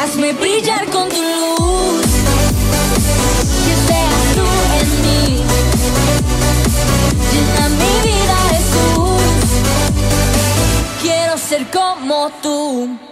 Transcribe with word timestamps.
Hazme 0.00 0.32
brillar 0.34 0.84
con 0.90 1.08
tu 1.08 1.22
luz, 1.22 2.06
que 3.64 3.74
seas 3.86 4.24
tú 4.34 4.46
en 4.80 4.88
mí. 5.02 5.42
Llena 7.32 7.68
mi 7.80 7.94
vida, 8.08 8.36
Jesús. 8.50 9.22
Quiero 11.02 11.38
ser 11.38 11.66
como 11.70 12.30
tú. 12.42 13.05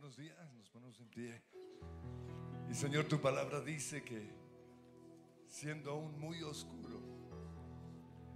Buenos 0.00 0.16
días, 0.16 0.54
nos 0.54 0.70
ponemos 0.70 0.98
en 0.98 1.08
pie. 1.08 1.42
Y 2.70 2.74
Señor, 2.74 3.04
tu 3.04 3.20
palabra 3.20 3.60
dice 3.60 4.02
que 4.02 4.30
siendo 5.46 5.90
aún 5.90 6.18
muy 6.18 6.42
oscuro, 6.42 7.02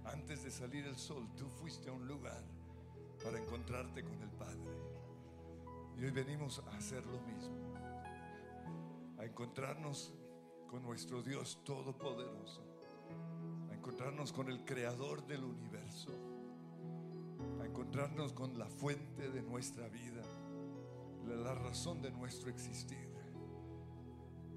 antes 0.03 0.43
de 0.43 0.51
salir 0.51 0.85
el 0.85 0.95
sol, 0.95 1.27
tú 1.35 1.49
fuiste 1.49 1.89
a 1.89 1.93
un 1.93 2.07
lugar 2.07 2.43
para 3.23 3.39
encontrarte 3.39 4.03
con 4.03 4.21
el 4.21 4.29
Padre. 4.29 4.77
Y 5.97 6.05
hoy 6.05 6.11
venimos 6.11 6.59
a 6.59 6.77
hacer 6.77 7.03
lo 7.07 7.19
mismo, 7.21 7.73
a 9.17 9.25
encontrarnos 9.25 10.13
con 10.67 10.83
nuestro 10.83 11.23
Dios 11.23 11.63
Todopoderoso, 11.63 12.61
a 13.71 13.73
encontrarnos 13.73 14.31
con 14.31 14.51
el 14.51 14.63
Creador 14.65 15.25
del 15.25 15.43
universo, 15.43 16.11
a 17.59 17.65
encontrarnos 17.65 18.33
con 18.33 18.55
la 18.59 18.67
fuente 18.67 19.31
de 19.31 19.41
nuestra 19.41 19.87
vida, 19.87 20.21
la, 21.25 21.53
razón 21.53 22.01
de 22.01 22.11
nuestro 22.11 22.49
existir, 22.49 23.09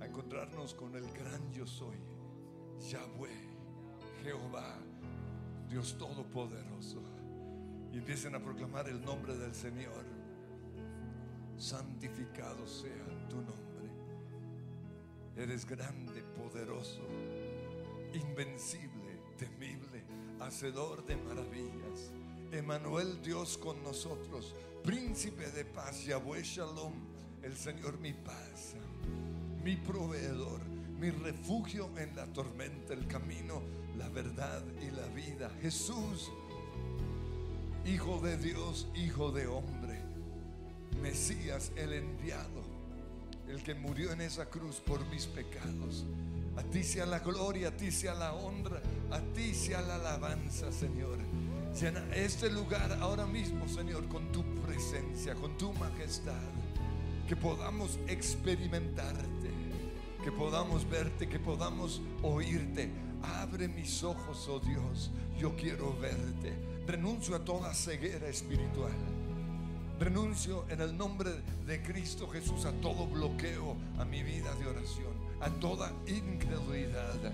a 0.01 0.07
encontrarnos 0.07 0.75
con 0.75 0.95
el 0.95 1.11
gran 1.13 1.53
yo 1.53 1.67
soy, 1.67 1.99
Yahweh, 2.91 3.49
Jehová, 4.23 4.79
Dios 5.69 5.97
Todopoderoso. 5.99 7.03
Y 7.93 7.99
empiecen 7.99 8.35
a 8.35 8.41
proclamar 8.41 8.89
el 8.89 9.03
nombre 9.03 9.37
del 9.37 9.55
Señor. 9.55 10.05
Santificado 11.57 12.67
sea 12.67 13.29
tu 13.29 13.37
nombre. 13.37 13.91
Eres 15.37 15.65
grande, 15.65 16.23
poderoso, 16.37 17.01
invencible, 18.13 19.23
temible, 19.37 20.05
hacedor 20.41 21.05
de 21.07 21.17
maravillas. 21.17 22.13
Emanuel 22.53 23.21
Dios 23.23 23.59
con 23.59 23.83
nosotros, 23.83 24.55
príncipe 24.83 25.51
de 25.51 25.65
paz, 25.65 26.05
Yahweh 26.05 26.43
Shalom, 26.43 26.95
el 27.43 27.57
Señor 27.57 27.99
mi 27.99 28.15
paz, 28.15 28.75
mi 29.63 29.77
proveedor, 29.77 30.61
mi 30.99 31.11
refugio 31.11 31.91
en 31.99 32.17
la 32.17 32.27
tormenta, 32.27 32.95
el 32.95 33.07
camino, 33.07 33.63
la 33.99 34.09
verdad 34.09 34.63
y 34.81 34.91
la 34.91 35.07
vida. 35.09 35.51
Jesús, 35.61 36.31
Hijo 37.85 38.21
de 38.21 38.37
Dios, 38.39 38.87
Hijo 38.95 39.31
de 39.31 39.47
hombre, 39.47 40.01
Mesías, 41.03 41.71
el 41.77 41.93
enviado, 41.93 42.63
el 43.47 43.63
que 43.63 43.75
murió 43.75 44.13
en 44.13 44.23
esa 44.23 44.47
cruz 44.47 44.81
por 44.81 45.05
mis 45.09 45.27
pecados. 45.27 46.07
A 46.57 46.63
ti 46.63 46.83
sea 46.83 47.07
la 47.07 47.21
gloria, 47.21 47.69
a 47.69 47.77
ti 47.77 47.93
sea 47.93 48.15
la 48.15 48.33
honra, 48.35 48.83
a 49.11 49.21
ti 49.35 49.55
sea 49.55 49.81
la 49.81 49.97
alabanza, 49.97 50.73
Señor. 50.73 51.28
Llena 51.81 52.03
este 52.13 52.51
lugar 52.51 52.99
ahora 53.01 53.25
mismo, 53.25 53.69
Señor, 53.69 54.09
con 54.09 54.33
tu 54.33 54.43
presencia, 54.67 55.37
con 55.37 55.57
tu 55.57 55.73
majestad. 55.75 56.35
Que 57.29 57.37
podamos 57.37 58.01
experimentarte, 58.09 59.51
que 60.25 60.33
podamos 60.33 60.91
verte, 60.91 61.29
que 61.29 61.39
podamos 61.39 62.03
oírte. 62.25 62.91
Abre 63.23 63.69
mis 63.69 64.03
ojos, 64.03 64.49
oh 64.49 64.59
Dios, 64.59 65.13
yo 65.39 65.55
quiero 65.55 65.97
verte. 66.01 66.53
Renuncio 66.85 67.37
a 67.37 67.45
toda 67.45 67.73
ceguera 67.73 68.27
espiritual. 68.27 68.99
Renuncio 70.01 70.65
en 70.71 70.81
el 70.81 70.97
nombre 70.97 71.31
de 71.65 71.81
Cristo 71.81 72.29
Jesús 72.29 72.65
a 72.65 72.73
todo 72.81 73.07
bloqueo 73.07 73.77
a 74.01 74.05
mi 74.05 74.25
vida 74.25 74.53
de 74.57 74.67
oración, 74.67 75.15
a 75.41 75.49
toda 75.49 75.93
incredulidad. 76.09 77.33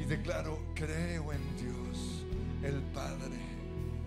Y 0.00 0.04
declaro, 0.04 0.62
creo 0.74 1.30
en 1.30 1.56
Dios, 1.58 2.24
el 2.62 2.80
Padre. 2.94 3.45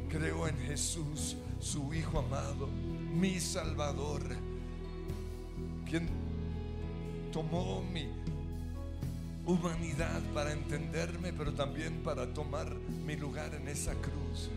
Creo 0.09 0.47
en 0.47 0.57
Jesús, 0.57 1.37
su 1.59 1.93
Hijo 1.93 2.17
amado, 2.17 2.67
mi 3.13 3.39
Salvador, 3.39 4.23
quien 5.87 6.09
tomó 7.31 7.83
mi 7.93 8.09
humanidad 9.45 10.19
para 10.33 10.51
entenderme, 10.51 11.31
pero 11.31 11.53
también 11.53 12.01
para 12.01 12.33
tomar 12.33 12.73
mi 13.05 13.15
lugar 13.17 13.53
en 13.53 13.67
esa 13.67 13.93
cruz. 13.93 14.49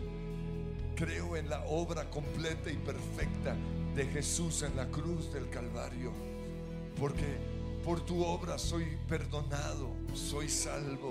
Creo 0.96 1.36
en 1.36 1.50
la 1.50 1.62
obra 1.64 2.08
completa 2.08 2.70
y 2.70 2.76
perfecta 2.76 3.54
de 3.94 4.06
Jesús 4.06 4.62
en 4.62 4.74
la 4.74 4.86
cruz 4.88 5.32
del 5.34 5.50
Calvario. 5.50 6.12
Porque 6.98 7.26
por 7.84 8.00
tu 8.06 8.24
obra 8.24 8.56
soy 8.56 8.86
perdonado, 9.06 9.90
soy 10.14 10.48
salvo, 10.48 11.10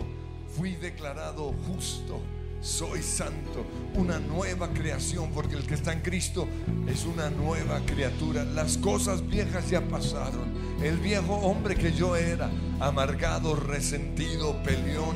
fui 0.55 0.75
declarado 0.77 1.53
justo, 1.67 2.19
soy 2.61 3.01
santo, 3.01 3.65
una 3.95 4.19
nueva 4.19 4.69
creación, 4.69 5.31
porque 5.31 5.55
el 5.55 5.65
que 5.65 5.73
está 5.73 5.93
en 5.93 6.01
Cristo 6.01 6.47
es 6.87 7.05
una 7.05 7.29
nueva 7.29 7.79
criatura. 7.85 8.45
Las 8.45 8.77
cosas 8.77 9.27
viejas 9.27 9.69
ya 9.69 9.81
pasaron. 9.81 10.53
El 10.81 10.97
viejo 10.97 11.33
hombre 11.35 11.75
que 11.75 11.91
yo 11.91 12.15
era, 12.15 12.49
amargado, 12.79 13.55
resentido, 13.55 14.61
peleón, 14.63 15.15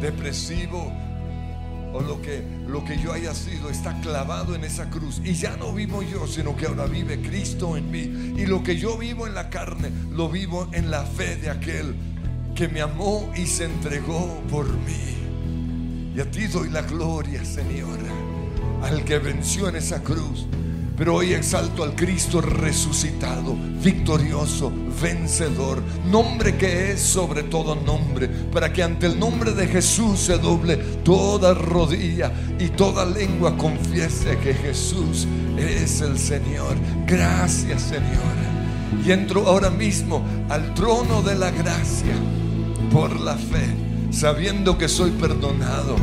depresivo, 0.00 0.92
o 1.94 2.00
lo 2.00 2.20
que, 2.22 2.42
lo 2.66 2.84
que 2.84 2.98
yo 2.98 3.12
haya 3.12 3.34
sido 3.34 3.68
está 3.70 4.00
clavado 4.00 4.54
en 4.54 4.64
esa 4.64 4.90
cruz. 4.90 5.20
Y 5.24 5.34
ya 5.34 5.56
no 5.56 5.72
vivo 5.72 6.02
yo, 6.02 6.26
sino 6.26 6.56
que 6.56 6.66
ahora 6.66 6.86
vive 6.86 7.20
Cristo 7.20 7.76
en 7.76 7.90
mí. 7.90 8.34
Y 8.40 8.46
lo 8.46 8.62
que 8.62 8.76
yo 8.76 8.96
vivo 8.96 9.26
en 9.26 9.34
la 9.34 9.50
carne, 9.50 9.90
lo 10.10 10.28
vivo 10.28 10.68
en 10.72 10.90
la 10.90 11.04
fe 11.04 11.36
de 11.36 11.50
aquel 11.50 11.94
que 12.56 12.68
me 12.68 12.80
amó 12.80 13.30
y 13.36 13.46
se 13.46 13.64
entregó 13.64 14.40
por 14.50 14.66
mí. 14.66 15.21
Y 16.14 16.20
a 16.20 16.30
ti 16.30 16.46
doy 16.46 16.68
la 16.68 16.82
gloria, 16.82 17.44
Señor, 17.44 17.98
al 18.82 19.04
que 19.04 19.18
venció 19.18 19.68
en 19.68 19.76
esa 19.76 20.02
cruz. 20.02 20.46
Pero 20.96 21.16
hoy 21.16 21.32
exalto 21.32 21.82
al 21.82 21.96
Cristo 21.96 22.42
resucitado, 22.42 23.56
victorioso, 23.82 24.70
vencedor, 25.00 25.82
nombre 26.06 26.56
que 26.56 26.92
es 26.92 27.00
sobre 27.00 27.44
todo 27.44 27.74
nombre, 27.74 28.28
para 28.28 28.72
que 28.72 28.82
ante 28.82 29.06
el 29.06 29.18
nombre 29.18 29.52
de 29.52 29.66
Jesús 29.66 30.20
se 30.20 30.36
doble 30.36 30.76
toda 31.02 31.54
rodilla 31.54 32.30
y 32.58 32.68
toda 32.68 33.06
lengua 33.06 33.56
confiese 33.56 34.36
que 34.38 34.52
Jesús 34.52 35.26
es 35.56 36.02
el 36.02 36.18
Señor. 36.18 36.76
Gracias 37.06 37.82
Señor. 37.82 38.42
Y 39.04 39.10
entro 39.12 39.46
ahora 39.48 39.70
mismo 39.70 40.22
al 40.50 40.74
trono 40.74 41.22
de 41.22 41.34
la 41.34 41.50
gracia 41.50 42.14
por 42.92 43.18
la 43.18 43.36
fe, 43.36 43.66
sabiendo 44.12 44.78
que 44.78 44.88
soy 44.88 45.10
perdonado 45.12 45.96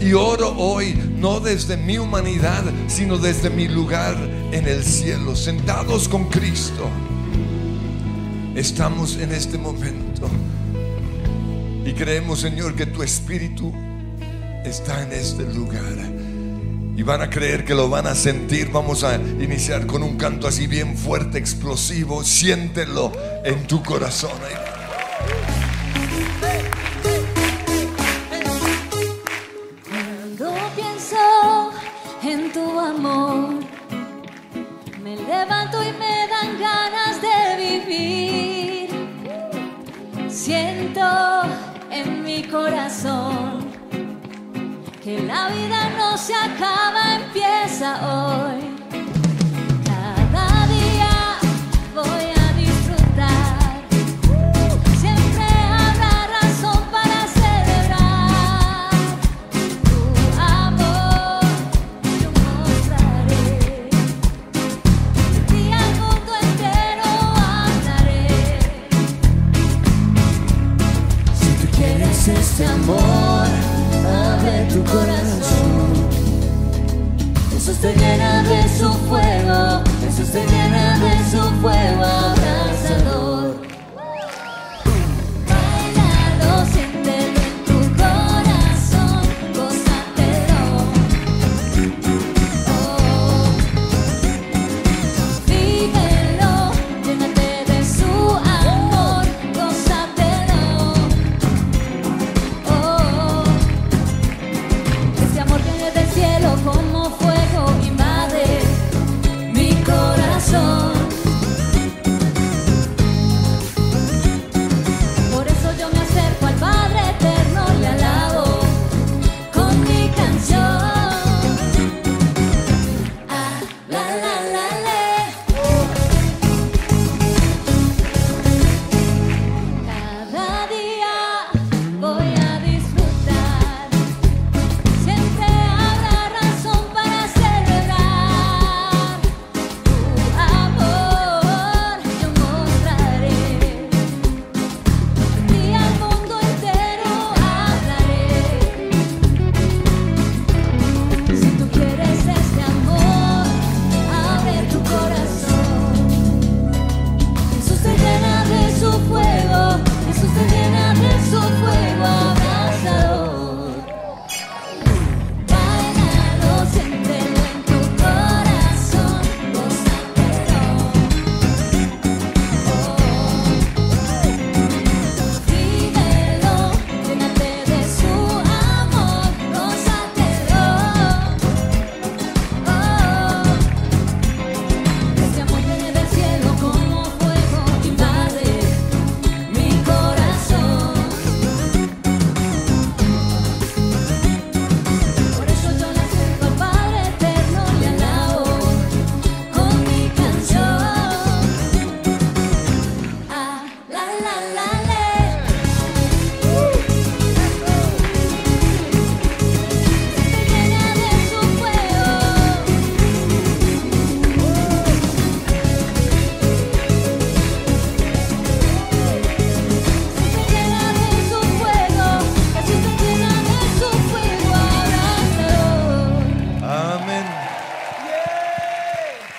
y 0.00 0.12
oro 0.14 0.54
hoy 0.58 0.94
no 1.16 1.40
desde 1.40 1.76
mi 1.76 1.96
humanidad, 1.96 2.64
sino 2.88 3.18
desde 3.18 3.50
mi 3.50 3.68
lugar 3.68 4.16
en 4.50 4.66
el 4.66 4.82
cielo, 4.82 5.36
sentados 5.36 6.08
con 6.08 6.28
Cristo. 6.28 6.90
Estamos 8.54 9.16
en 9.16 9.32
este 9.32 9.56
momento 9.56 10.28
y 11.84 11.92
creemos, 11.92 12.40
Señor, 12.40 12.74
que 12.74 12.86
tu 12.86 13.02
espíritu 13.02 13.72
está 14.64 15.02
en 15.02 15.12
este 15.12 15.44
lugar. 15.54 15.96
Y 16.94 17.02
van 17.02 17.22
a 17.22 17.30
creer 17.30 17.64
que 17.64 17.74
lo 17.74 17.88
van 17.88 18.06
a 18.06 18.14
sentir. 18.14 18.70
Vamos 18.70 19.02
a 19.02 19.16
iniciar 19.16 19.86
con 19.86 20.02
un 20.02 20.16
canto 20.18 20.46
así 20.46 20.66
bien 20.66 20.96
fuerte, 20.96 21.38
explosivo. 21.38 22.22
Siéntelo 22.22 23.12
en 23.44 23.66
tu 23.66 23.82
corazón. 23.82 24.30
La 45.32 45.48
vida 45.48 45.90
no 45.96 46.18
se 46.18 46.34
acaba, 46.34 47.14
empieza 47.14 47.88
hoy. 48.06 48.61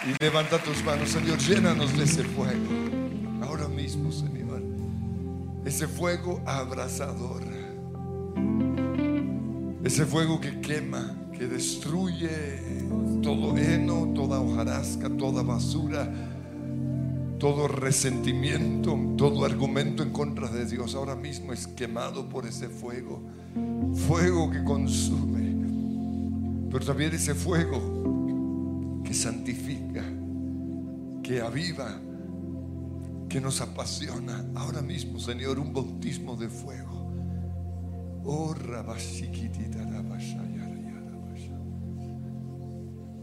Y 0.06 0.22
levanta 0.22 0.62
tus 0.62 0.84
manos, 0.84 1.10
Señor, 1.10 1.38
llénanos 1.40 1.98
de 1.98 2.04
ese 2.04 2.24
fuego. 2.24 2.68
Ahora 3.42 3.68
mismo, 3.70 4.12
Señor. 4.12 4.62
Ese 5.66 5.88
fuego 5.88 6.42
abrasador. 6.46 7.42
Ese 9.84 10.06
fuego 10.06 10.42
que 10.42 10.60
quema, 10.60 11.16
que 11.38 11.48
destruye 11.48 12.30
todo 13.22 13.58
heno, 13.58 14.12
toda 14.14 14.40
hojarasca, 14.42 15.10
toda 15.10 15.42
basura, 15.42 16.10
todo 17.40 17.68
resentimiento, 17.68 18.98
todo 19.18 19.46
argumento 19.46 20.04
en 20.04 20.12
contra 20.12 20.50
de 20.50 20.66
Dios. 20.66 20.96
Ahora 20.96 21.16
mismo 21.16 21.54
es 21.54 21.68
quemado 21.68 22.28
por 22.28 22.46
ese 22.46 22.68
fuego. 22.68 23.22
Fuego 24.08 24.50
que 24.52 24.64
consume. 24.64 25.54
Pero 26.72 26.86
también 26.86 27.14
ese 27.14 27.36
fuego 27.36 29.02
que 29.04 29.14
santifica, 29.14 29.73
que 31.24 31.42
aviva, 31.42 32.00
que 33.30 33.42
nos 33.42 33.62
apasiona. 33.62 34.46
Ahora 34.56 34.82
mismo, 34.82 35.20
Señor, 35.20 35.58
un 35.58 35.74
bautismo 35.74 36.36
de 36.36 36.50
fuego. 36.50 37.12
Oh. 38.26 38.54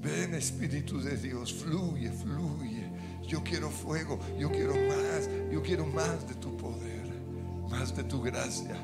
Ven 0.02 0.34
Espíritu 0.34 1.00
de 1.00 1.16
Dios, 1.16 1.52
fluye, 1.52 2.10
fluye. 2.10 2.88
Yo 3.26 3.42
quiero 3.44 3.70
fuego, 3.70 4.18
yo 4.38 4.50
quiero 4.50 4.72
más, 4.72 5.28
yo 5.52 5.62
quiero 5.62 5.86
más 5.86 6.26
de 6.26 6.34
tu 6.34 6.56
poder, 6.56 7.06
más 7.70 7.94
de 7.94 8.04
tu 8.04 8.20
gracia. 8.22 8.76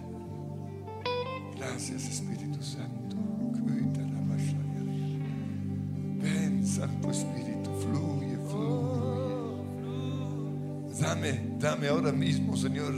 Gracias 1.57 2.07
Espíritu 2.07 2.63
Santo. 2.63 3.17
Ven 6.21 6.67
Santo 6.67 7.11
Espíritu, 7.11 7.46
Dame, 11.67 11.89
ahora 11.89 12.13
mismo, 12.13 12.57
Señor, 12.57 12.95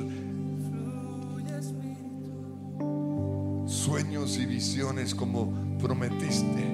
sueños 3.66 4.37
y 4.37 4.44
visiones 4.44 5.14
como 5.14 5.54
prometiste. 5.78 6.66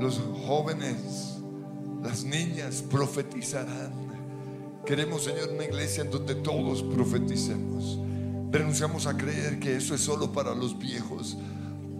Los 0.00 0.22
jóvenes, 0.46 1.36
las 2.02 2.24
niñas 2.24 2.80
profetizarán. 2.80 3.92
Queremos, 4.86 5.24
Señor, 5.24 5.50
una 5.52 5.66
iglesia 5.66 6.02
en 6.02 6.12
donde 6.12 6.36
todos 6.36 6.82
profeticemos. 6.82 7.98
Renunciamos 8.50 9.06
a 9.06 9.18
creer 9.18 9.60
que 9.60 9.76
eso 9.76 9.94
es 9.94 10.00
solo 10.00 10.32
para 10.32 10.54
los 10.54 10.78
viejos 10.78 11.36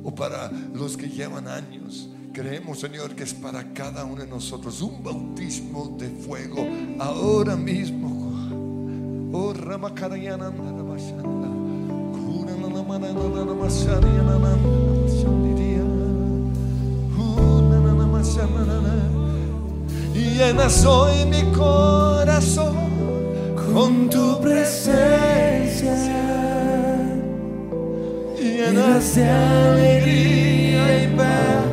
o 0.02 0.14
para 0.14 0.50
los 0.72 0.96
que 0.96 1.11
llevan 1.11 1.46
años. 1.46 2.09
Creemos, 2.38 2.79
Señor, 2.79 3.16
que 3.16 3.24
es 3.24 3.35
para 3.35 3.74
cada 3.74 4.05
uno 4.05 4.22
de 4.22 4.29
nosotros 4.29 4.81
un 4.81 5.03
bautismo 5.03 5.96
de 5.98 6.09
fuego 6.09 6.64
ahora 7.01 7.57
mismo. 7.57 9.33
Oh, 9.33 9.53
Ramakarayana, 9.53 10.48
mi 21.27 21.42
corazón 21.53 22.77
con 23.57 24.09
tu 24.09 24.40
presencia. 24.40 25.92
Llenas 28.38 29.16
de 29.16 29.29
alegría 29.29 31.03
y 31.03 31.16
paz 31.16 31.67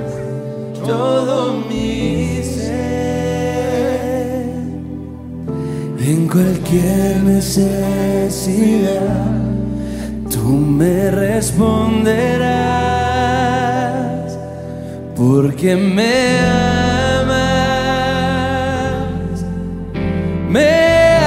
todo 0.86 1.54
mi 1.70 2.42
ser. 2.44 2.76
En 6.00 6.28
cualquier 6.28 7.24
necesidad, 7.24 8.30
tú 10.30 10.44
me 10.50 11.10
responderás, 11.12 12.46
porque 15.16 15.76
me 15.76 16.40
amas, 17.20 17.46
me 20.50 21.18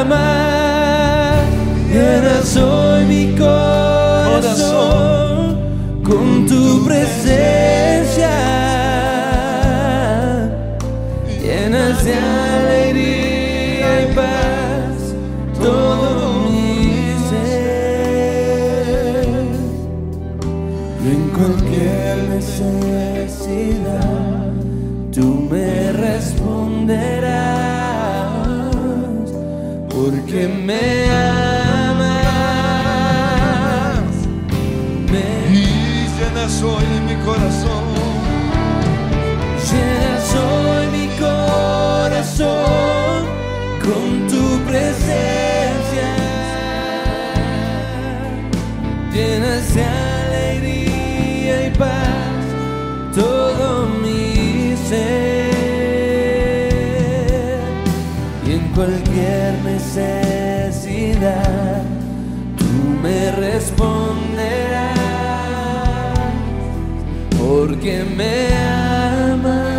amas, 0.00 0.26
llenas 1.92 2.56
hoy 2.56 3.04
mi 3.04 3.36
corazón 3.36 5.15
tu 6.46 6.84
presencia 6.84 8.30
llenas 11.42 12.04
de 12.04 12.14
alegría 12.14 14.02
y 14.02 14.14
paz 14.14 15.14
todo 15.60 16.40
mi 16.44 17.14
ser. 17.28 18.06
Y 21.04 21.06
en 21.08 21.22
cualquier 21.30 22.16
necesidad 22.36 23.82
tú 25.12 25.26
me 25.50 25.92
responderás 25.92 27.36
porque 29.88 30.48
me 30.48 31.05
me 68.16 68.54
amas, 68.54 69.76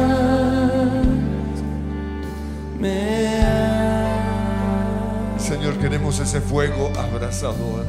me 2.80 3.41
amas. 3.41 5.43
Señor, 5.43 5.78
queremos 5.80 6.19
ese 6.19 6.41
fuego 6.41 6.91
abrazador. 6.97 7.86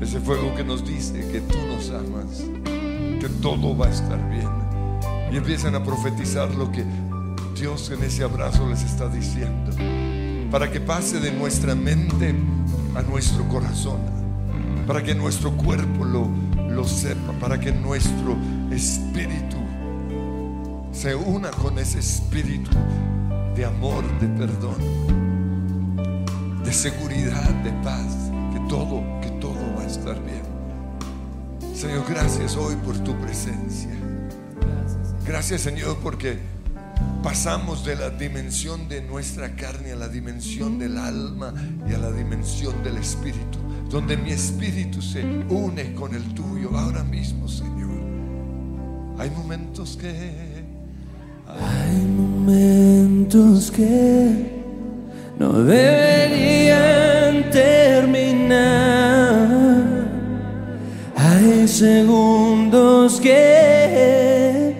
Ese 0.00 0.20
fuego 0.20 0.54
que 0.54 0.64
nos 0.64 0.84
dice 0.84 1.26
que 1.30 1.40
tú 1.40 1.58
nos 1.68 1.90
amas, 1.90 2.44
que 3.20 3.28
todo 3.40 3.76
va 3.76 3.86
a 3.86 3.90
estar 3.90 4.18
bien. 4.30 4.48
Y 5.32 5.36
empiezan 5.36 5.74
a 5.74 5.84
profetizar 5.84 6.54
lo 6.54 6.70
que 6.70 6.84
Dios 7.58 7.90
en 7.90 8.02
ese 8.02 8.24
abrazo 8.24 8.68
les 8.68 8.82
está 8.82 9.08
diciendo. 9.08 9.70
Para 10.50 10.70
que 10.70 10.80
pase 10.80 11.20
de 11.20 11.32
nuestra 11.32 11.74
mente 11.74 12.34
a 12.94 13.02
nuestro 13.02 13.46
corazón. 13.48 13.98
Para 14.86 15.02
que 15.02 15.14
nuestro 15.14 15.52
cuerpo 15.52 16.04
lo, 16.04 16.28
lo 16.68 16.84
sepa. 16.84 17.32
Para 17.40 17.58
que 17.58 17.72
nuestro 17.72 18.36
espíritu 18.74 19.56
se 20.92 21.14
una 21.14 21.50
con 21.50 21.78
ese 21.78 21.98
espíritu 21.98 22.70
de 23.54 23.64
amor, 23.64 24.04
de 24.20 24.28
perdón 24.28 25.24
de 26.64 26.72
seguridad, 26.72 27.50
de 27.62 27.70
paz, 27.82 28.30
que 28.52 28.60
todo, 28.68 29.02
que 29.20 29.30
todo 29.38 29.58
va 29.76 29.82
a 29.82 29.86
estar 29.86 30.18
bien. 30.24 30.42
Señor, 31.74 32.04
gracias 32.08 32.56
hoy 32.56 32.74
por 32.76 32.96
tu 33.00 33.14
presencia. 33.20 33.90
Gracias, 35.26 35.60
Señor, 35.60 35.98
porque 36.02 36.38
pasamos 37.22 37.84
de 37.84 37.96
la 37.96 38.08
dimensión 38.08 38.88
de 38.88 39.02
nuestra 39.02 39.54
carne 39.54 39.92
a 39.92 39.96
la 39.96 40.08
dimensión 40.08 40.78
del 40.78 40.96
alma 40.96 41.52
y 41.88 41.92
a 41.92 41.98
la 41.98 42.10
dimensión 42.10 42.82
del 42.82 42.96
espíritu, 42.96 43.58
donde 43.90 44.16
mi 44.16 44.30
espíritu 44.30 45.02
se 45.02 45.22
une 45.48 45.92
con 45.94 46.14
el 46.14 46.22
tuyo 46.34 46.76
ahora 46.78 47.04
mismo, 47.04 47.46
Señor. 47.46 47.73
Hay 49.18 49.30
momentos 49.30 49.96
que 49.96 50.64
Hay 51.46 52.04
momentos 52.06 53.70
que 53.70 54.62
no 55.38 55.52
deberían 55.64 57.50
terminar. 57.50 58.58
Hay 61.16 61.68
segundos 61.68 63.20
que 63.20 64.74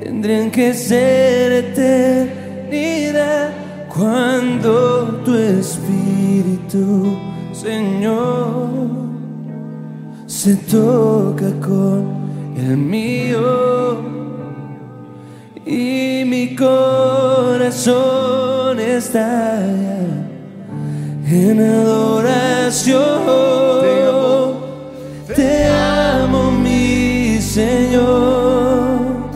tendrían 0.00 0.50
que 0.50 0.74
ser 0.74 1.52
eternidad 1.64 3.50
cuando 3.94 5.22
tu 5.24 5.34
espíritu, 5.34 7.16
Señor, 7.52 8.68
se 10.26 10.56
toca 10.56 11.50
con 11.60 12.18
el 12.56 12.76
mío 12.76 13.77
y 15.68 16.24
mi 16.24 16.56
corazón 16.56 17.98
está 18.80 19.62
en 21.26 21.60
adoración. 21.60 22.96
Te 25.36 25.66
amo, 25.66 26.50
mi 26.50 27.38
Señor. 27.40 29.28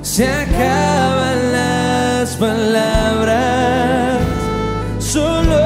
Se 0.00 0.26
acaban 0.26 1.52
las 1.52 2.36
palabras, 2.36 4.18
solo 4.98 5.60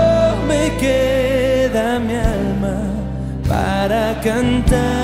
me 0.49 0.77
queda 0.79 2.01
mi 2.01 2.15
alma 2.15 2.77
para 3.49 4.21
cantarte. 4.21 5.04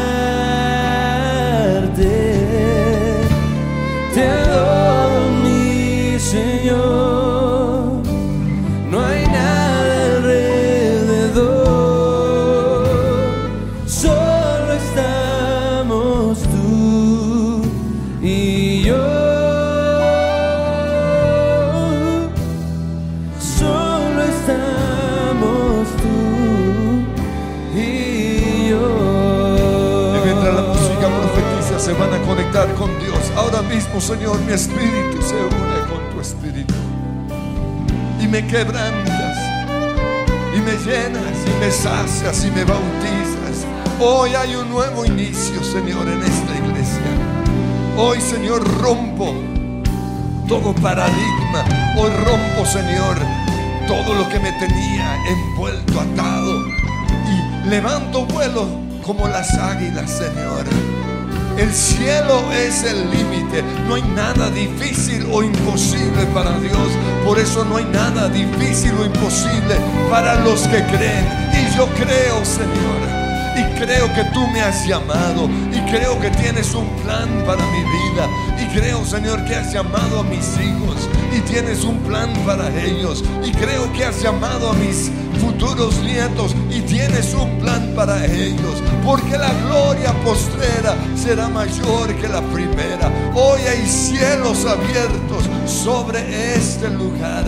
Mismo, 33.69 34.01
Señor, 34.01 34.41
mi 34.41 34.53
espíritu 34.53 35.23
se 35.23 35.35
une 35.35 35.81
con 35.89 36.11
tu 36.13 36.21
espíritu. 36.21 36.75
Y 38.21 38.27
me 38.27 38.47
quebrantas. 38.47 39.37
Y 40.57 40.61
me 40.61 40.73
llenas 40.73 41.37
y 41.47 41.61
me 41.61 41.71
sacias 41.71 42.45
y 42.45 42.51
me 42.51 42.65
bautizas. 42.65 43.67
Hoy 44.01 44.35
hay 44.35 44.57
un 44.57 44.71
nuevo 44.71 45.05
inicio, 45.05 45.63
Señor, 45.63 46.09
en 46.09 46.23
esta 46.23 46.57
iglesia. 46.57 47.11
Hoy, 47.97 48.21
Señor, 48.21 48.67
rompo 48.81 49.35
todo 50.49 50.75
paradigma. 50.75 51.65
Hoy 51.97 52.11
rompo, 52.25 52.67
Señor, 52.67 53.17
todo 53.87 54.15
lo 54.15 54.29
que 54.29 54.41
me 54.41 54.51
tenía 54.53 55.17
envuelto, 55.29 56.01
atado. 56.01 56.67
Y 57.29 57.69
levanto 57.69 58.27
vuelo 58.27 58.67
como 59.05 59.29
las 59.29 59.55
águilas, 59.55 60.11
Señor. 60.11 60.65
El 61.61 61.75
cielo 61.75 62.51
es 62.53 62.85
el 62.85 63.11
límite. 63.11 63.63
No 63.87 63.97
hay 63.97 64.03
nada 64.17 64.51
difícil 64.51 65.27
o 65.31 65.43
imposible 65.43 66.25
para 66.33 66.59
Dios. 66.59 66.89
Por 67.23 67.39
eso 67.39 67.67
no 67.67 67.77
hay 67.77 67.85
nada 67.85 68.31
difícil 68.31 68.93
o 68.99 69.05
imposible 69.05 69.77
para 70.09 70.37
los 70.37 70.63
que 70.63 70.83
creen. 70.85 71.27
Y 71.53 71.77
yo 71.77 71.87
creo, 71.97 72.43
Señor. 72.47 73.01
Y 73.59 73.79
creo 73.79 74.07
que 74.15 74.25
tú 74.33 74.47
me 74.49 74.63
has 74.63 74.87
llamado. 74.87 75.51
Y 75.71 75.81
creo 75.91 76.19
que 76.19 76.31
tienes 76.31 76.75
un 76.75 76.89
plan 77.03 77.29
para 77.45 77.63
mi 77.67 77.83
vida. 77.83 78.27
Y 78.59 78.79
creo, 78.79 79.05
Señor, 79.05 79.45
que 79.45 79.57
has 79.57 79.71
llamado 79.71 80.21
a 80.21 80.23
mis 80.23 80.57
hijos. 80.57 81.11
Y 81.31 81.41
tienes 81.41 81.85
un 81.85 81.99
plan 81.99 82.33
para 82.47 82.71
ellos. 82.83 83.23
Y 83.45 83.53
creo 83.53 83.93
que 83.93 84.07
has 84.07 84.23
llamado 84.23 84.71
a 84.71 84.73
mis 84.73 85.11
futuros 85.61 86.03
nietos. 86.03 86.55
Y 86.71 86.81
tienes 86.83 87.35
un 87.35 87.59
plan 87.59 87.93
para 87.95 88.25
ellos. 88.25 88.83
Porque 89.05 89.37
la 89.37 89.53
gloria 89.65 90.13
postrera 90.25 90.95
será 91.17 91.49
mayor 91.49 92.15
que 92.17 92.29
la 92.29 92.43
primera. 92.43 93.11
Hoy 93.35 93.61
hay 93.63 93.87
cielos 93.87 94.65
abiertos 94.65 95.45
sobre 95.67 96.55
este 96.55 96.89
lugar. 96.91 97.45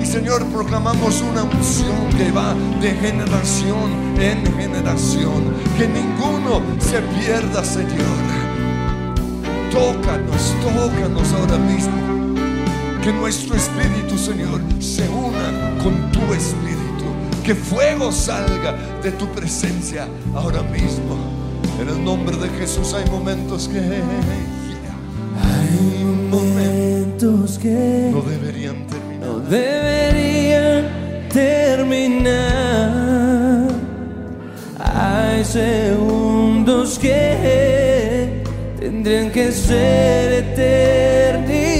Y 0.00 0.06
Señor, 0.06 0.44
proclamamos 0.46 1.22
una 1.22 1.44
unción 1.44 2.08
que 2.16 2.30
va 2.30 2.54
de 2.80 2.92
generación 2.92 4.20
en 4.20 4.44
generación. 4.56 5.54
Que 5.78 5.88
ninguno 5.88 6.62
se 6.78 7.00
pierda, 7.00 7.64
Señor. 7.64 8.24
Tócanos, 9.70 10.54
tócanos 10.62 11.32
ahora 11.32 11.58
mismo. 11.58 11.92
Que 13.02 13.12
nuestro 13.12 13.54
espíritu, 13.54 14.16
Señor, 14.16 14.60
se 14.80 15.06
una 15.08 15.82
con 15.82 16.10
tu 16.10 16.32
espíritu. 16.32 16.83
Que 17.44 17.54
fuego 17.54 18.10
salga 18.10 18.74
de 19.02 19.12
tu 19.12 19.28
presencia 19.28 20.08
ahora 20.34 20.62
mismo. 20.62 21.14
En 21.78 21.88
el 21.90 22.02
nombre 22.02 22.38
de 22.38 22.48
Jesús 22.58 22.94
hay 22.94 23.04
momentos 23.10 23.68
que 23.68 23.80
Hay 23.80 24.02
momentos 26.30 27.58
que 27.58 28.08
no 28.10 28.22
deberían 28.22 28.86
terminar. 28.86 29.26
no 29.26 29.40
deberían 29.40 30.88
terminar. 31.28 32.34
Hay 34.78 35.44
segundos 35.44 36.98
que 36.98 38.42
tendrían 38.80 39.30
que 39.30 39.52
ser 39.52 40.32
eternidad 40.44 41.73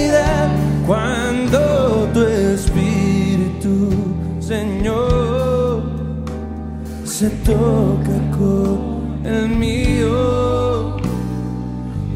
se 7.19 7.29
toca 7.29 8.17
con 8.37 9.21
el 9.23 9.47
mío 9.47 10.97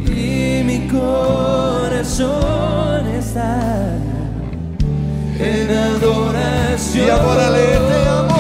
y 0.05 0.61
mi 0.65 0.89
corazón 0.89 2.27
está 3.07 3.97
en 5.39 5.69
adoración. 5.71 7.07
Y 7.07 7.09
adórale, 7.09 7.65
te 7.89 7.99
amo, 8.09 8.38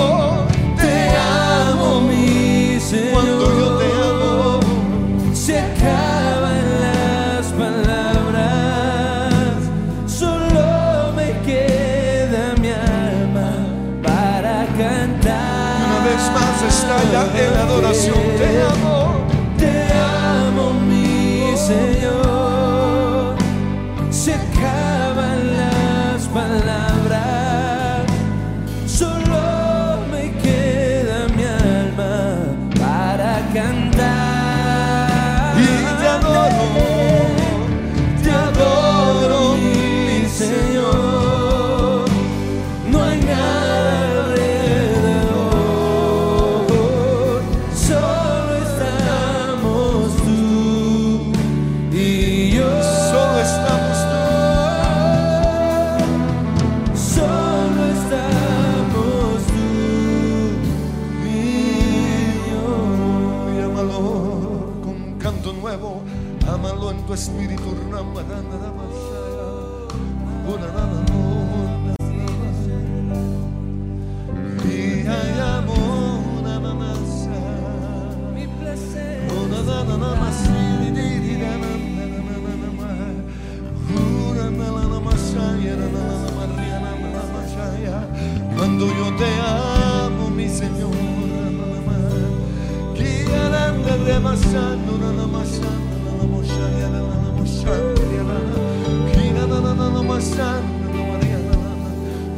más 16.99 17.13
estalla 17.13 17.47
en 17.47 17.57
adoración. 17.57 18.17
Te 18.37 18.61
amo. 18.61 19.27
Te 19.57 19.93
amo, 19.93 20.73
mi 20.73 21.55
Señor. 21.57 21.98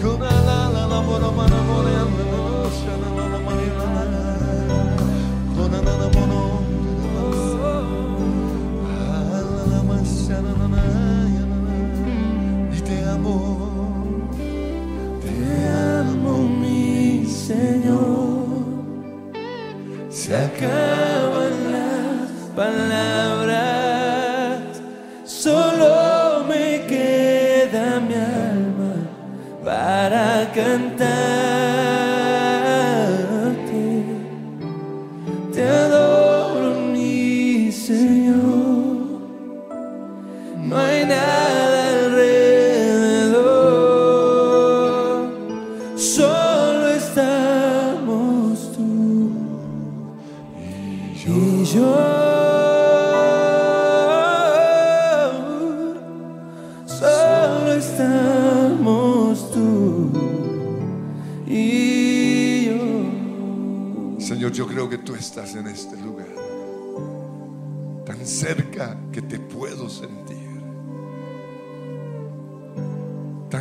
Con 0.01 0.19
la 0.19 0.69
la 0.69 0.87
la 0.87 1.01
mora 1.01 1.31
mara 1.31 1.61
mora 1.63 1.90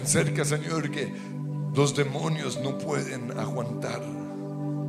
Tan 0.01 0.09
cerca, 0.09 0.47
Señor, 0.47 0.91
que 0.91 1.13
los 1.75 1.95
demonios 1.95 2.59
no 2.65 2.79
pueden 2.79 3.39
aguantar 3.39 4.01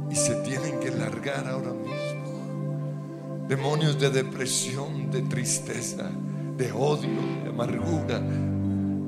y 0.10 0.16
se 0.16 0.36
tienen 0.36 0.80
que 0.80 0.90
largar 0.90 1.50
ahora 1.50 1.74
mismo. 1.74 3.46
Demonios 3.50 4.00
de 4.00 4.10
depresión, 4.10 5.12
de 5.12 5.24
tristeza, 5.24 6.10
de 6.56 6.72
odio, 6.72 7.20
de 7.44 7.50
amargura, 7.50 8.22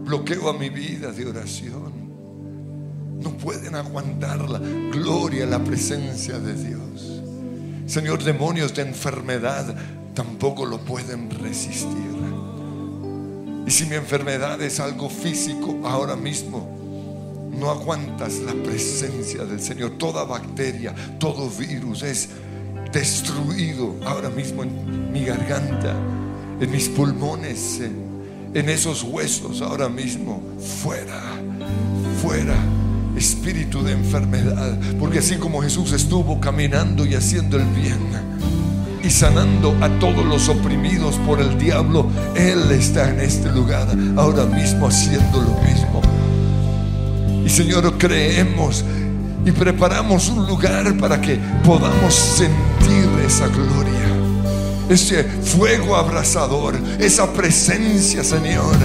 bloqueo 0.04 0.50
a 0.50 0.54
mi 0.54 0.68
vida 0.68 1.14
de 1.14 1.26
oración 1.26 1.94
no 3.22 3.30
pueden 3.38 3.74
aguantar 3.74 4.50
la 4.50 4.60
gloria, 4.60 5.46
la 5.46 5.64
presencia 5.64 6.38
de 6.38 6.54
Dios. 6.54 7.24
Señor, 7.86 8.22
demonios 8.22 8.74
de 8.76 8.82
enfermedad 8.82 9.74
tampoco 10.14 10.66
lo 10.66 10.80
pueden 10.80 11.30
resistir. 11.30 12.33
Y 13.66 13.72
si 13.72 13.86
mi 13.86 13.96
enfermedad 13.96 14.62
es 14.62 14.80
algo 14.80 15.10
físico 15.10 15.80
ahora 15.84 16.16
mismo, 16.16 16.68
no 17.58 17.70
aguantas 17.70 18.40
la 18.40 18.54
presencia 18.54 19.46
del 19.46 19.62
Señor. 19.62 19.92
Toda 19.98 20.26
bacteria, 20.26 20.94
todo 21.20 21.50
virus 21.50 22.04
es 22.04 22.30
destruido 22.92 23.96
ahora 24.06 24.30
mismo 24.30 24.64
en 24.64 25.12
mi 25.12 25.26
garganta, 25.26 25.96
en 26.60 26.72
mis 26.72 26.90
pulmones, 26.90 27.80
en, 27.80 28.52
en 28.54 28.70
esos 28.70 29.04
huesos 29.04 29.62
ahora 29.62 29.88
mismo. 29.88 30.42
Fuera, 30.82 31.22
fuera 32.22 32.56
espíritu 33.18 33.84
de 33.84 33.94
enfermedad. 33.94 34.78
Porque 35.00 35.20
así 35.20 35.36
como 35.36 35.62
Jesús 35.62 35.94
estuvo 35.94 36.40
caminando 36.40 37.06
y 37.06 37.16
haciendo 37.16 37.58
el 37.58 37.66
bien 37.66 38.00
y 39.04 39.10
sanando 39.10 39.76
a 39.82 39.90
todos 40.00 40.26
los 40.26 40.48
oprimidos 40.48 41.16
por 41.26 41.42
el 41.42 41.58
diablo, 41.60 42.08
Él 42.36 42.72
está 42.72 43.10
en 43.10 43.20
este 43.20 43.52
lugar 43.52 43.88
ahora 44.16 44.46
mismo 44.46 44.88
haciendo 44.88 45.42
lo 45.42 45.60
mismo. 45.62 46.02
Y 47.46 47.50
Señor, 47.50 47.98
creemos 47.98 48.86
y 49.46 49.52
preparamos 49.52 50.30
un 50.30 50.48
lugar 50.48 50.96
para 50.98 51.20
que 51.20 51.38
podamos 51.66 52.14
sentir 52.14 53.10
esa 53.26 53.48
gloria, 53.48 54.08
ese 54.90 55.24
fuego 55.24 55.98
abrasador, 55.98 56.76
esa 57.00 57.32
presencia, 57.34 58.24
Señor. 58.24 58.78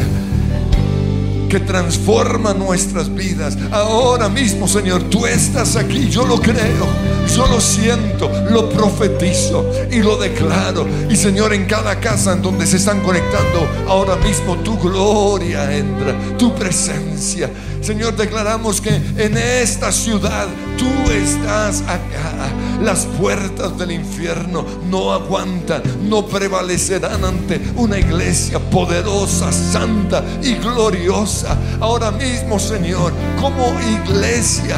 Que 1.49 1.61
transforma 1.61 2.55
nuestras 2.55 3.13
vidas. 3.13 3.57
Ahora 3.73 4.29
mismo, 4.29 4.69
Señor, 4.69 5.05
tú 5.05 5.27
estás 5.27 5.77
aquí, 5.77 6.09
yo 6.09 6.27
lo 6.27 6.41
creo, 6.41 6.87
yo 7.35 7.47
lo 7.47 7.61
siento, 7.61 8.31
lo 8.51 8.69
profetizo 8.69 9.71
y 9.91 10.01
lo 10.01 10.17
declaro. 10.17 10.87
Y 11.09 11.17
Señor, 11.17 11.55
en 11.55 11.67
cada 11.67 11.99
casa 12.01 12.33
en 12.35 12.43
donde 12.43 12.67
se 12.67 12.77
están 12.77 13.01
conectando, 13.01 13.67
ahora 13.89 14.17
mismo 14.17 14.57
tu 14.57 14.79
gloria 14.79 15.75
entra, 15.77 16.15
tu 16.37 16.55
presencia. 16.55 17.51
Señor, 17.81 18.17
declaramos 18.17 18.81
que 18.81 18.91
en 19.17 19.37
esta 19.37 19.91
ciudad 19.93 20.47
tú 20.77 21.11
estás 21.11 21.83
acá. 21.83 22.53
Las 22.83 23.07
puertas 23.07 23.77
del 23.77 23.91
infierno 23.91 24.65
no 24.89 25.13
aguantan, 25.13 25.83
no 26.09 26.25
prevalecerán 26.27 27.25
ante 27.25 27.61
una 27.75 27.99
iglesia 27.99 28.61
poderosa, 28.61 29.51
santa 29.51 30.25
y 30.43 30.55
gloriosa. 30.55 31.59
Ahora 31.81 32.13
mismo, 32.13 32.59
Señor, 32.59 33.13
como 33.41 33.75
iglesia. 33.81 34.77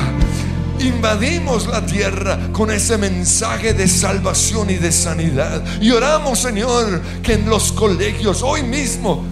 Invadimos 0.79 1.67
la 1.67 1.85
tierra 1.85 2.39
con 2.53 2.71
ese 2.71 2.97
mensaje 2.97 3.75
de 3.75 3.87
salvación 3.87 4.71
y 4.71 4.77
de 4.77 4.93
sanidad. 4.93 5.63
Y 5.83 5.91
oramos, 5.91 6.39
Señor, 6.39 7.03
que 7.23 7.35
en 7.35 7.51
los 7.51 7.71
colegios 7.71 8.43
hoy 8.43 8.63
mismo 8.63 9.23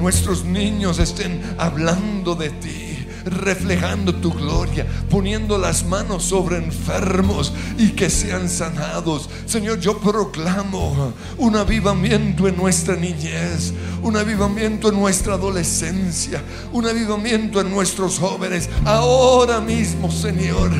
nuestros 0.00 0.42
niños 0.42 0.98
estén 0.98 1.42
hablando 1.58 2.34
de 2.34 2.48
ti 2.48 2.85
reflejando 3.26 4.14
tu 4.14 4.32
gloria, 4.32 4.86
poniendo 5.10 5.58
las 5.58 5.84
manos 5.84 6.24
sobre 6.24 6.58
enfermos 6.58 7.52
y 7.76 7.90
que 7.90 8.08
sean 8.08 8.48
sanados. 8.48 9.28
Señor, 9.46 9.80
yo 9.80 9.98
proclamo 9.98 11.12
un 11.36 11.56
avivamiento 11.56 12.48
en 12.48 12.56
nuestra 12.56 12.96
niñez, 12.96 13.72
un 14.02 14.16
avivamiento 14.16 14.88
en 14.88 14.94
nuestra 14.94 15.34
adolescencia, 15.34 16.42
un 16.72 16.86
avivamiento 16.86 17.60
en 17.60 17.70
nuestros 17.70 18.18
jóvenes. 18.18 18.68
Ahora 18.84 19.60
mismo, 19.60 20.10
Señor, 20.10 20.70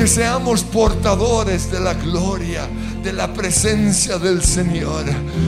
que 0.00 0.06
seamos 0.06 0.64
portadores 0.64 1.70
de 1.70 1.78
la 1.78 1.92
gloria, 1.92 2.66
de 3.02 3.12
la 3.12 3.34
presencia 3.34 4.16
del 4.16 4.42
Señor. 4.42 5.04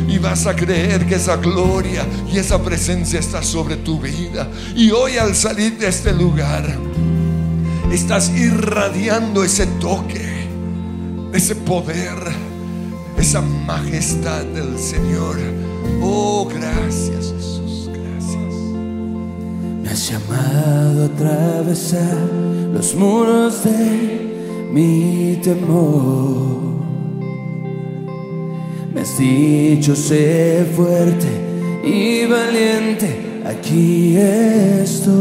Y 0.06 0.18
vas 0.18 0.46
a 0.46 0.54
creer 0.54 1.06
que 1.06 1.14
esa 1.14 1.36
gloria 1.36 2.06
y 2.30 2.36
esa 2.36 2.62
presencia 2.62 3.18
está 3.18 3.42
sobre 3.42 3.76
tu 3.76 3.98
vida. 3.98 4.46
Y 4.76 4.90
hoy 4.90 5.16
al 5.16 5.34
salir 5.34 5.78
de 5.78 5.88
este 5.88 6.12
lugar, 6.12 6.66
estás 7.90 8.28
irradiando 8.28 9.42
ese 9.42 9.64
toque, 9.80 10.46
ese 11.32 11.54
poder, 11.54 12.18
esa 13.16 13.40
majestad 13.40 14.44
del 14.44 14.78
Señor. 14.78 15.38
Oh, 16.02 16.46
gracias 16.46 17.32
Jesús, 17.34 17.88
gracias. 17.88 18.54
Me 19.82 19.88
has 19.88 20.10
llamado 20.10 21.04
a 21.04 21.06
atravesar 21.06 22.18
los 22.74 22.94
muros 22.94 23.64
de 23.64 24.31
mi 24.72 25.38
temor. 25.42 26.72
Me 28.94 29.02
has 29.02 29.18
dicho 29.18 29.94
sé 29.94 30.66
fuerte 30.74 31.28
y 31.84 32.24
valiente, 32.26 33.42
aquí 33.44 34.16
estoy. 34.16 35.12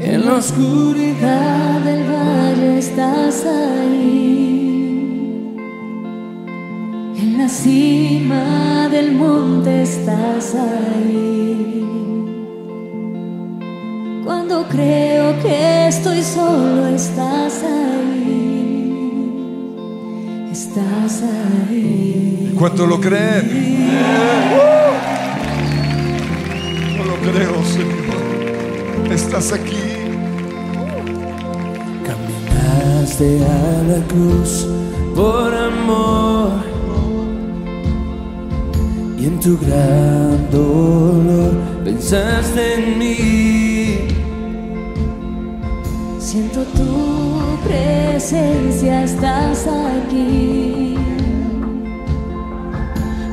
En 0.00 0.24
la 0.24 0.34
oscuridad 0.36 1.80
del 1.80 2.02
valle 2.10 2.78
estás 2.78 3.44
ahí. 3.44 5.12
En 7.18 7.38
la 7.38 7.48
cima 7.48 8.88
del 8.90 9.12
monte 9.12 9.82
estás 9.82 10.54
ahí. 10.54 11.42
Cuando 14.62 14.76
creo 14.76 15.42
que 15.42 15.88
estoy 15.88 16.22
solo, 16.22 16.86
estás 16.86 17.64
ahí. 17.64 18.92
Estás 20.52 21.22
ahí. 21.22 22.54
¿Cuánto 22.56 22.86
lo 22.86 23.00
creen? 23.00 23.88
No 26.96 27.04
lo 27.04 27.14
creo, 27.16 27.64
Señor. 27.64 29.12
Estás 29.12 29.52
aquí. 29.52 29.78
Caminaste 32.06 33.44
a 33.44 33.82
la 33.88 34.06
cruz 34.06 34.68
por 35.16 35.54
amor 35.54 36.52
y 39.18 39.26
en 39.26 39.40
tu 39.40 39.58
gran 39.58 40.50
dolor 40.50 41.52
pensaste 41.84 42.74
en 42.74 42.98
mí. 42.98 44.11
Siento 46.32 46.62
tu 46.62 47.58
presencia, 47.62 49.04
estás 49.04 49.66
aquí. 49.66 50.96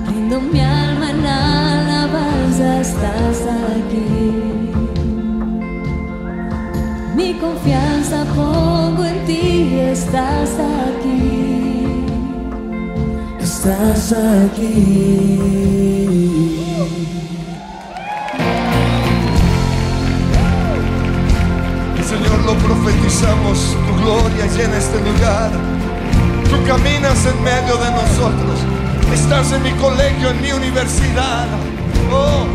Rindo 0.05 0.41
mi 0.41 0.59
alma 0.59 1.11
en 1.11 1.25
alabanza, 1.25 2.81
estás 2.81 3.45
aquí. 3.77 4.41
Mi 7.15 7.35
confianza 7.35 8.25
pongo 8.35 9.05
en 9.05 9.25
ti, 9.25 9.79
estás 9.79 10.57
aquí. 10.59 12.03
Estás 13.39 14.11
aquí. 14.11 15.39
Señor, 22.09 22.39
lo 22.43 22.55
profetizamos. 22.55 23.77
Tu 23.85 23.93
gloria 24.01 24.45
llena 24.47 24.77
este 24.77 24.97
lugar. 24.97 25.51
Tú 26.49 26.57
caminas 26.65 27.23
en 27.25 27.43
medio 27.43 27.77
de 27.77 27.91
nosotros. 27.91 28.57
Estás 29.13 29.51
en 29.51 29.61
mi 29.61 29.71
colegio, 29.73 30.31
en 30.31 30.41
mi 30.41 30.51
universidad. 30.51 31.45
Oh, 32.11 32.45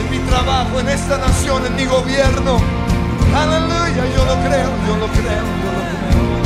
en 0.00 0.10
mi 0.10 0.18
trabajo, 0.28 0.80
en 0.80 0.88
esta 0.90 1.16
nación, 1.16 1.64
en 1.64 1.76
mi 1.76 1.86
gobierno. 1.86 2.60
Aleluya, 3.34 4.04
yo 4.14 4.24
lo 4.26 4.34
creo, 4.44 4.70
yo 4.86 4.96
lo 5.00 5.06
creo, 5.16 5.44
yo 5.62 5.70
lo 5.72 5.82
creo. 5.88 6.42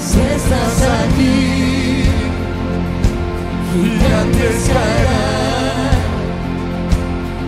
Si 0.00 0.20
estás 0.20 0.76
aquí, 1.04 2.04
gigantes 3.72 4.56
caerán, 4.66 5.43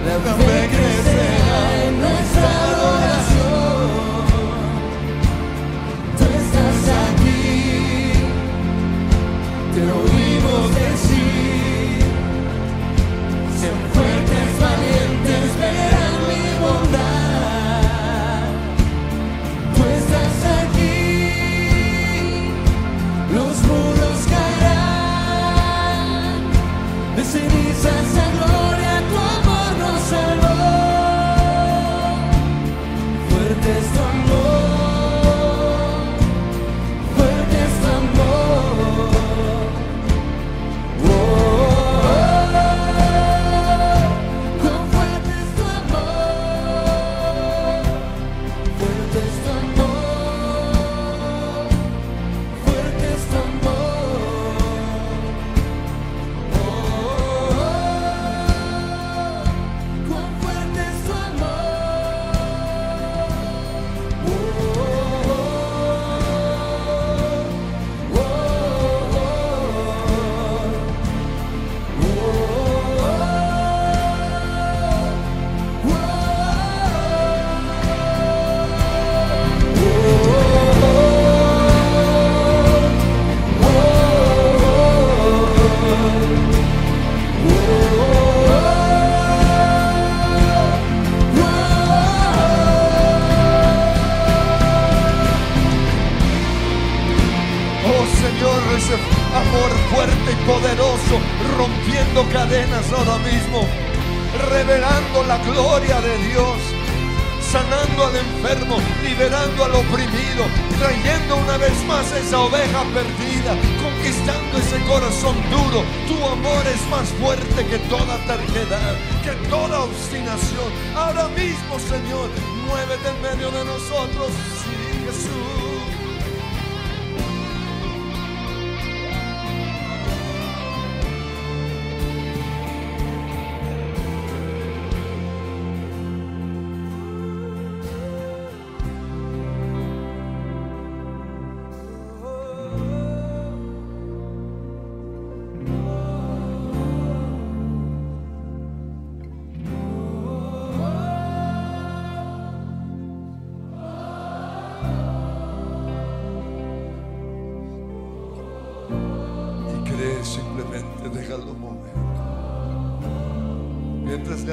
la 0.07 0.35
fe 0.35 0.69
crecerá 0.75 1.63
en 1.87 2.01
nuestra 2.01 2.49
adoración. 2.71 3.87
Tú 6.19 6.25
estás 6.41 6.81
aquí, 7.09 8.13
te 9.75 9.81
oímos 9.83 10.16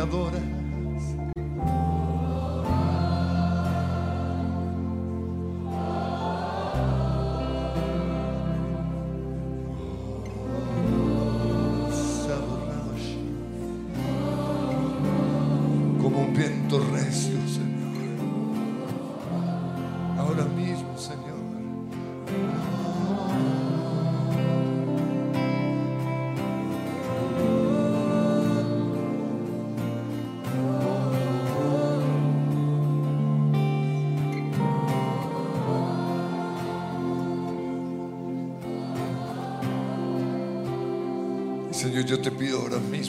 Mientras 0.06 0.62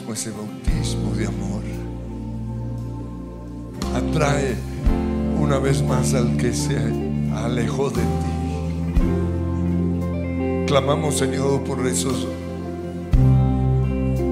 mismo 0.05 0.13
ese 0.13 0.31
bautismo 0.31 1.11
de 1.15 1.27
amor. 1.27 1.63
Atrae 3.95 4.55
una 5.39 5.57
vez 5.59 5.81
más 5.81 6.13
al 6.13 6.37
que 6.37 6.53
se 6.53 6.77
alejó 7.33 7.89
de 7.89 8.01
ti. 8.01 8.07
Clamamos, 10.67 11.17
Señor, 11.17 11.63
por 11.63 11.85
esos 11.87 12.27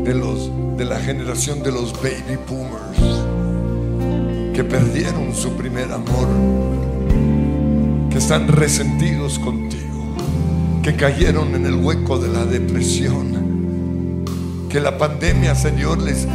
de 0.04 0.14
los 0.14 0.52
de 0.78 0.86
la 0.86 1.00
generación 1.00 1.64
de 1.64 1.72
los 1.72 1.94
baby 1.94 2.38
boomers 2.50 3.24
que 4.54 4.64
perdieron 4.64 5.34
su 5.36 5.52
primer 5.54 5.92
amor, 5.92 6.28
que 8.10 8.18
están 8.18 8.48
resentidos 8.48 9.38
contigo, 9.40 10.16
que 10.82 10.96
cayeron 10.96 11.56
en 11.56 11.66
el 11.66 11.76
hueco 11.76 12.18
de 12.18 12.30
la 12.30 12.46
depresión 12.46 13.33
que 14.74 14.82
la 14.82 14.98
pandemia, 14.98 15.54
Señor, 15.54 16.02
les 16.02 16.26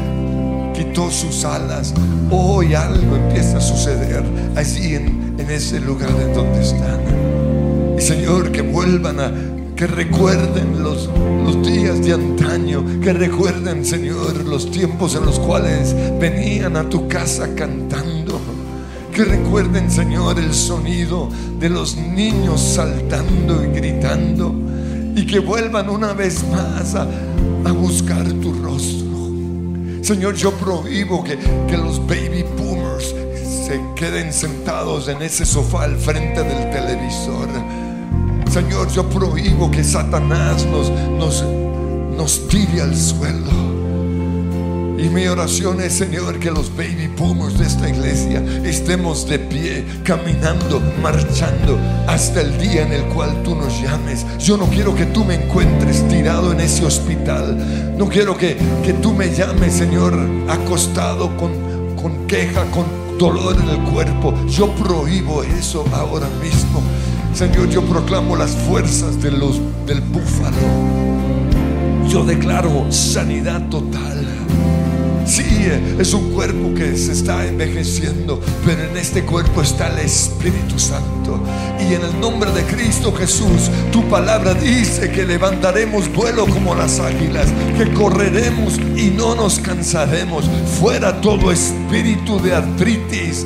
quitó 0.72 1.10
sus 1.10 1.44
alas. 1.44 1.92
Hoy 2.30 2.72
algo 2.72 3.16
empieza 3.16 3.58
a 3.58 3.60
suceder 3.60 4.22
allí 4.54 4.94
en, 4.94 5.36
ese 5.50 5.80
lugar 5.80 6.10
en 6.10 6.32
donde 6.32 6.62
están. 6.62 7.00
Y 7.98 8.00
Señor, 8.00 8.52
que 8.52 8.62
vuelvan 8.62 9.18
a, 9.18 9.32
que 9.74 9.88
recuerden 9.88 10.84
los, 10.84 11.10
los 11.44 11.66
días 11.66 12.00
de 12.04 12.12
antaño, 12.12 12.84
que 13.02 13.12
recuerden, 13.12 13.84
Señor, 13.84 14.36
los 14.44 14.70
tiempos 14.70 15.16
en 15.16 15.26
los 15.26 15.40
cuales 15.40 15.96
venían 16.20 16.76
a 16.76 16.88
tu 16.88 17.08
casa 17.08 17.56
cantando. 17.56 18.40
Que 19.12 19.24
recuerden, 19.24 19.90
Señor, 19.90 20.38
el 20.38 20.54
sonido 20.54 21.28
de 21.58 21.70
los 21.70 21.96
niños 21.96 22.60
saltando 22.60 23.64
y 23.64 23.66
gritando. 23.66 24.54
Y 25.16 25.26
que 25.26 25.40
vuelvan 25.40 25.88
una 25.90 26.12
vez 26.12 26.44
más 26.52 26.94
a, 26.94 27.08
a 27.64 27.72
buscar 27.72 28.24
tu 28.34 28.52
rostro. 28.52 29.08
Señor, 30.02 30.34
yo 30.34 30.52
prohíbo 30.52 31.22
que, 31.22 31.36
que 31.36 31.76
los 31.76 31.98
baby 32.06 32.44
boomers 32.56 33.14
se 33.66 33.80
queden 33.94 34.32
sentados 34.32 35.08
en 35.08 35.20
ese 35.20 35.44
sofá 35.44 35.84
al 35.84 35.96
frente 35.96 36.42
del 36.42 36.70
televisor. 36.70 37.48
Señor, 38.50 38.90
yo 38.90 39.08
prohíbo 39.08 39.70
que 39.70 39.84
Satanás 39.84 40.64
nos, 40.66 40.90
nos, 40.90 41.44
nos 42.16 42.48
tire 42.48 42.80
al 42.80 42.96
suelo. 42.96 43.77
Y 44.98 45.08
mi 45.10 45.28
oración 45.28 45.80
es, 45.80 45.92
Señor, 45.92 46.40
que 46.40 46.50
los 46.50 46.74
baby 46.76 47.06
boomers 47.16 47.56
de 47.56 47.66
esta 47.66 47.88
iglesia 47.88 48.42
estemos 48.64 49.28
de 49.28 49.38
pie, 49.38 49.84
caminando, 50.02 50.82
marchando 51.00 51.78
hasta 52.08 52.40
el 52.40 52.58
día 52.58 52.82
en 52.82 52.92
el 52.92 53.04
cual 53.04 53.42
tú 53.44 53.54
nos 53.54 53.80
llames. 53.80 54.26
Yo 54.40 54.56
no 54.56 54.66
quiero 54.66 54.96
que 54.96 55.06
tú 55.06 55.24
me 55.24 55.36
encuentres 55.36 56.06
tirado 56.08 56.50
en 56.50 56.58
ese 56.58 56.84
hospital. 56.84 57.96
No 57.96 58.08
quiero 58.08 58.36
que, 58.36 58.56
que 58.84 58.92
tú 58.94 59.14
me 59.14 59.32
llames, 59.32 59.74
Señor, 59.74 60.18
acostado 60.48 61.36
con, 61.36 61.52
con 61.94 62.26
queja, 62.26 62.64
con 62.72 62.84
dolor 63.18 63.56
en 63.56 63.68
el 63.68 63.78
cuerpo. 63.92 64.34
Yo 64.48 64.74
prohíbo 64.74 65.44
eso 65.44 65.84
ahora 65.92 66.28
mismo. 66.42 66.82
Señor, 67.34 67.68
yo 67.68 67.82
proclamo 67.82 68.34
las 68.34 68.50
fuerzas 68.50 69.22
de 69.22 69.30
los, 69.30 69.60
del 69.86 70.00
búfalo. 70.00 70.56
Yo 72.08 72.24
declaro 72.24 72.90
sanidad 72.90 73.68
total. 73.68 74.27
Sí, 75.28 75.68
es 75.98 76.14
un 76.14 76.32
cuerpo 76.32 76.72
que 76.74 76.96
se 76.96 77.12
está 77.12 77.46
envejeciendo, 77.46 78.40
pero 78.64 78.84
en 78.84 78.96
este 78.96 79.26
cuerpo 79.26 79.60
está 79.60 79.88
el 79.88 79.98
Espíritu 79.98 80.78
Santo. 80.78 81.38
Y 81.78 81.92
en 81.92 82.02
el 82.02 82.18
nombre 82.18 82.50
de 82.50 82.62
Cristo 82.62 83.12
Jesús, 83.12 83.70
tu 83.92 84.08
palabra 84.08 84.54
dice 84.54 85.10
que 85.10 85.26
levantaremos 85.26 86.10
vuelo 86.14 86.46
como 86.46 86.74
las 86.74 86.98
águilas, 86.98 87.48
que 87.76 87.92
correremos 87.92 88.78
y 88.96 89.10
no 89.10 89.34
nos 89.34 89.58
cansaremos. 89.58 90.46
Fuera 90.80 91.20
todo 91.20 91.52
espíritu 91.52 92.40
de 92.40 92.54
artritis, 92.54 93.44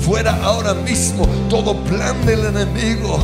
fuera 0.00 0.42
ahora 0.42 0.72
mismo 0.72 1.28
todo 1.50 1.84
plan 1.84 2.16
del 2.24 2.46
enemigo 2.46 3.18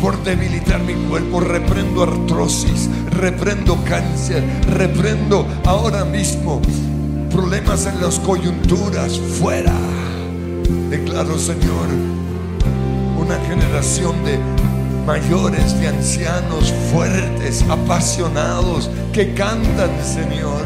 por 0.00 0.22
debilitar 0.22 0.80
mi 0.80 0.94
cuerpo. 1.08 1.40
Reprendo 1.40 2.02
artrosis, 2.02 2.88
reprendo 3.10 3.76
cáncer, 3.84 4.44
reprendo 4.72 5.46
ahora 5.64 6.04
mismo 6.04 6.60
problemas 7.30 7.86
en 7.86 8.00
las 8.00 8.18
coyunturas. 8.18 9.18
Fuera. 9.38 9.74
Declaro, 10.90 11.38
Señor, 11.38 11.88
una 13.18 13.38
generación 13.46 14.24
de 14.24 14.38
mayores, 15.06 15.78
de 15.80 15.88
ancianos 15.88 16.72
fuertes, 16.92 17.64
apasionados, 17.68 18.90
que 19.12 19.34
cantan, 19.34 19.90
Señor. 20.02 20.62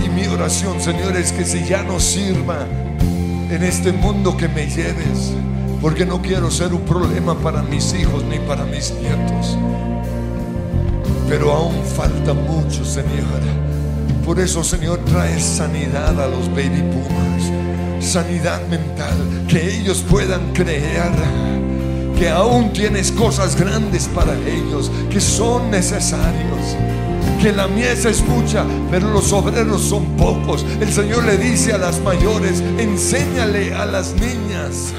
Y, 0.00 0.06
y 0.06 0.08
mi 0.10 0.26
oración, 0.26 0.80
Señor, 0.80 1.16
es 1.16 1.32
que 1.32 1.44
si 1.44 1.64
ya 1.64 1.82
no 1.82 1.98
sirva 1.98 2.66
en 3.50 3.62
este 3.62 3.92
mundo 3.92 4.36
que 4.36 4.48
me 4.48 4.66
lleves, 4.66 5.32
porque 5.80 6.04
no 6.04 6.20
quiero 6.20 6.50
ser 6.50 6.74
un 6.74 6.82
problema 6.82 7.34
para 7.38 7.62
mis 7.62 7.94
hijos 7.94 8.24
ni 8.24 8.38
para 8.40 8.64
mis 8.64 8.92
nietos. 8.92 9.56
Pero 11.28 11.52
aún 11.52 11.82
falta 11.84 12.34
mucho, 12.34 12.84
Señor. 12.84 13.40
Por 14.24 14.38
eso, 14.38 14.62
Señor, 14.62 14.98
trae 15.06 15.40
sanidad 15.40 16.20
a 16.20 16.28
los 16.28 16.48
baby 16.50 16.82
boomers, 16.82 18.06
sanidad 18.06 18.60
mental, 18.68 19.16
que 19.48 19.78
ellos 19.78 20.04
puedan 20.08 20.52
creer 20.52 21.12
que 22.18 22.28
aún 22.28 22.72
tienes 22.72 23.12
cosas 23.12 23.54
grandes 23.54 24.08
para 24.08 24.34
ellos, 24.34 24.90
que 25.08 25.20
son 25.20 25.70
necesarios 25.70 26.76
que 27.40 27.52
la 27.52 27.68
mies 27.68 28.04
es 28.04 28.22
mucha, 28.26 28.64
pero 28.90 29.10
los 29.10 29.32
obreros 29.32 29.82
son 29.82 30.04
pocos. 30.16 30.64
El 30.80 30.92
Señor 30.92 31.24
le 31.24 31.36
dice 31.36 31.72
a 31.72 31.78
las 31.78 32.00
mayores, 32.00 32.62
enséñale 32.78 33.74
a 33.74 33.86
las 33.86 34.14
niñas 34.14 34.92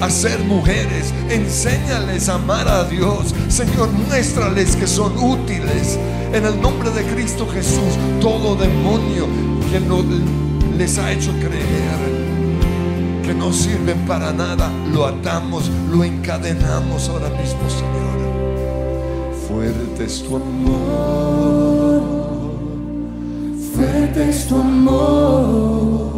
a 0.00 0.10
ser 0.10 0.38
mujeres. 0.40 1.12
Enséñales 1.30 2.28
a 2.28 2.34
amar 2.34 2.68
a 2.68 2.84
Dios. 2.84 3.34
Señor, 3.48 3.90
muéstrales 3.92 4.76
que 4.76 4.86
son 4.86 5.16
útiles. 5.18 5.98
En 6.32 6.44
el 6.44 6.60
nombre 6.60 6.90
de 6.90 7.02
Cristo 7.04 7.46
Jesús, 7.52 7.96
todo 8.20 8.56
demonio 8.56 9.26
que 9.70 9.80
no 9.80 10.04
les 10.76 10.98
ha 10.98 11.12
hecho 11.12 11.32
creer 11.38 12.26
que 13.26 13.34
no 13.34 13.52
sirven 13.52 13.98
para 14.06 14.32
nada, 14.32 14.70
lo 14.92 15.04
atamos, 15.04 15.68
lo 15.90 16.04
encadenamos 16.04 17.08
ahora 17.08 17.28
mismo, 17.30 17.68
Señor. 17.68 18.25
Fuerte 19.48 20.04
es 20.04 20.22
tu 20.24 20.36
amor, 20.36 22.02
fuerte 23.74 24.28
es 24.28 24.48
tu 24.48 24.56
amor. 24.56 26.16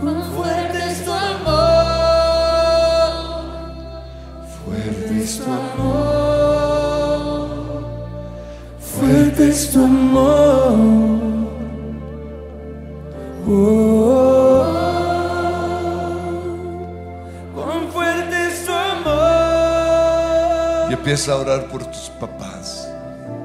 Cuán 0.00 0.22
fuerte 0.36 0.78
es 0.90 1.04
tu 1.04 1.12
amor, 1.12 1.52
Fuerte 4.64 5.22
es 5.22 5.38
tu 5.38 5.44
amor. 5.50 6.22
Fuerte 8.78 9.48
es 9.48 9.70
tu 9.72 9.84
amor. 9.84 11.11
Empieza 21.02 21.32
a 21.32 21.38
orar 21.38 21.66
por 21.66 21.84
tus 21.84 22.10
papás, 22.20 22.88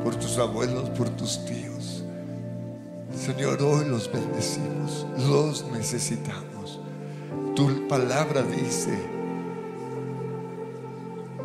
por 0.03 0.13
tus 0.15 0.37
abuelos, 0.37 0.91
por 0.91 1.09
tus 1.09 1.43
tíos. 1.43 2.03
Señor, 3.19 3.63
hoy 3.63 3.85
los 3.85 4.11
bendecimos, 4.11 5.07
los 5.27 5.65
necesitamos. 5.71 6.79
Tu 7.55 7.87
palabra 7.87 8.43
dice 8.43 8.95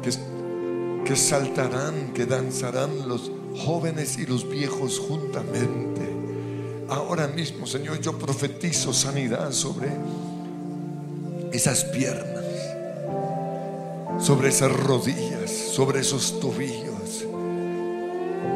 que, 0.02 0.10
que 1.06 1.16
saltarán, 1.16 2.12
que 2.12 2.26
danzarán 2.26 3.08
los 3.08 3.32
jóvenes 3.64 4.18
y 4.18 4.26
los 4.26 4.46
viejos 4.46 4.98
juntamente. 4.98 6.14
Ahora 6.90 7.26
mismo, 7.26 7.66
Señor, 7.66 8.02
yo 8.02 8.18
profetizo 8.18 8.92
sanidad 8.92 9.50
sobre 9.52 9.88
esas 11.52 11.84
piernas, 11.84 12.44
sobre 14.18 14.50
esas 14.50 14.70
rodillas, 14.70 15.31
sobre 15.72 16.00
esos 16.00 16.38
tobillos. 16.38 17.24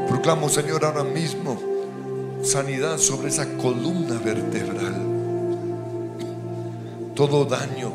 Proclamo, 0.07 0.51
Señor, 0.51 0.85
ahora 0.85 1.03
mismo 1.03 1.59
sanidad 2.43 2.99
sobre 2.99 3.29
esa 3.29 3.57
columna 3.57 4.19
vertebral. 4.19 4.95
Todo 7.14 7.47
daño 7.47 7.91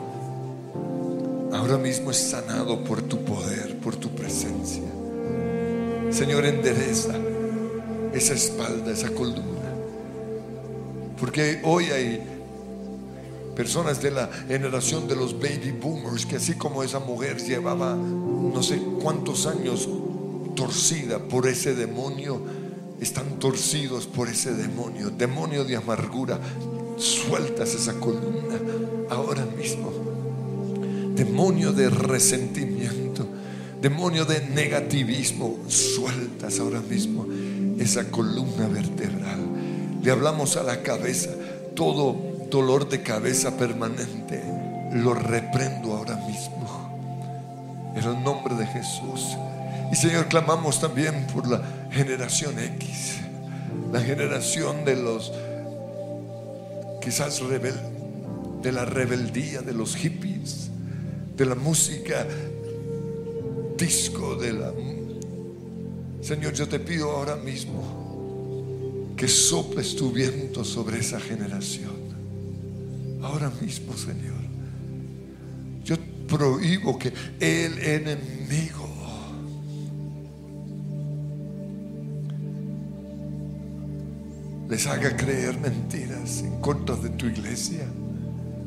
ahora 1.53 1.77
mismo 1.77 2.09
es 2.09 2.17
sanado 2.17 2.83
por 2.83 3.03
tu 3.03 3.23
poder, 3.23 3.77
por 3.77 3.95
tu 3.95 4.09
presencia. 4.09 4.81
Señor, 6.09 6.43
endereza 6.45 7.13
esa 8.13 8.33
espalda, 8.33 8.91
esa 8.91 9.11
columna. 9.11 9.69
Porque 11.19 11.61
hoy 11.63 11.85
hay 11.91 12.23
personas 13.55 14.01
de 14.01 14.09
la 14.09 14.27
generación 14.47 15.07
de 15.07 15.15
los 15.15 15.37
baby 15.39 15.71
boomers 15.79 16.25
que 16.25 16.37
así 16.37 16.55
como 16.55 16.81
esa 16.81 16.99
mujer 16.99 17.37
llevaba 17.37 17.95
no 18.41 18.63
sé 18.63 18.81
cuántos 19.01 19.45
años 19.45 19.87
torcida 20.55 21.19
por 21.19 21.47
ese 21.47 21.75
demonio, 21.75 22.41
están 22.99 23.39
torcidos 23.39 24.05
por 24.05 24.27
ese 24.27 24.53
demonio, 24.53 25.09
demonio 25.09 25.63
de 25.63 25.75
amargura. 25.75 26.39
Sueltas 26.97 27.73
esa 27.73 27.93
columna 27.99 28.59
ahora 29.09 29.45
mismo. 29.45 29.91
Demonio 31.15 31.71
de 31.73 31.89
resentimiento, 31.89 33.27
demonio 33.81 34.25
de 34.25 34.41
negativismo, 34.41 35.57
sueltas 35.67 36.59
ahora 36.59 36.81
mismo 36.81 37.25
esa 37.79 38.09
columna 38.11 38.67
vertebral. 38.67 39.39
Le 40.03 40.11
hablamos 40.11 40.57
a 40.57 40.63
la 40.63 40.83
cabeza, 40.83 41.31
todo 41.75 42.15
dolor 42.49 42.87
de 42.89 43.01
cabeza 43.01 43.57
permanente, 43.57 44.43
lo 44.93 45.13
reprendo 45.13 45.93
ahora 45.93 46.17
mismo. 46.27 46.70
En 47.95 48.03
el 48.03 48.23
nombre 48.23 48.55
de 48.55 48.65
Jesús. 48.65 49.37
Y 49.91 49.95
Señor, 49.95 50.27
clamamos 50.27 50.79
también 50.79 51.27
por 51.33 51.47
la 51.47 51.61
generación 51.91 52.57
X, 52.57 53.17
la 53.91 53.99
generación 53.99 54.85
de 54.85 54.95
los 54.95 55.33
quizás 57.01 57.41
rebel, 57.41 57.75
de 58.61 58.71
la 58.71 58.85
rebeldía 58.85 59.61
de 59.61 59.73
los 59.73 59.95
hippies, 59.95 60.69
de 61.35 61.45
la 61.45 61.55
música 61.55 62.25
disco, 63.77 64.35
de 64.35 64.53
la... 64.53 64.71
Señor, 66.21 66.53
yo 66.53 66.69
te 66.69 66.79
pido 66.79 67.11
ahora 67.11 67.35
mismo 67.35 69.13
que 69.17 69.27
soples 69.27 69.95
tu 69.95 70.11
viento 70.11 70.63
sobre 70.63 70.99
esa 70.99 71.19
generación. 71.19 71.91
Ahora 73.21 73.51
mismo, 73.61 73.95
Señor. 73.97 74.40
Prohíbo 76.31 76.97
que 76.97 77.11
el 77.41 77.77
enemigo 77.79 78.87
les 84.69 84.87
haga 84.87 85.17
creer 85.17 85.59
mentiras 85.59 86.41
en 86.43 86.61
contra 86.61 86.95
de 86.95 87.09
tu 87.09 87.25
iglesia 87.25 87.83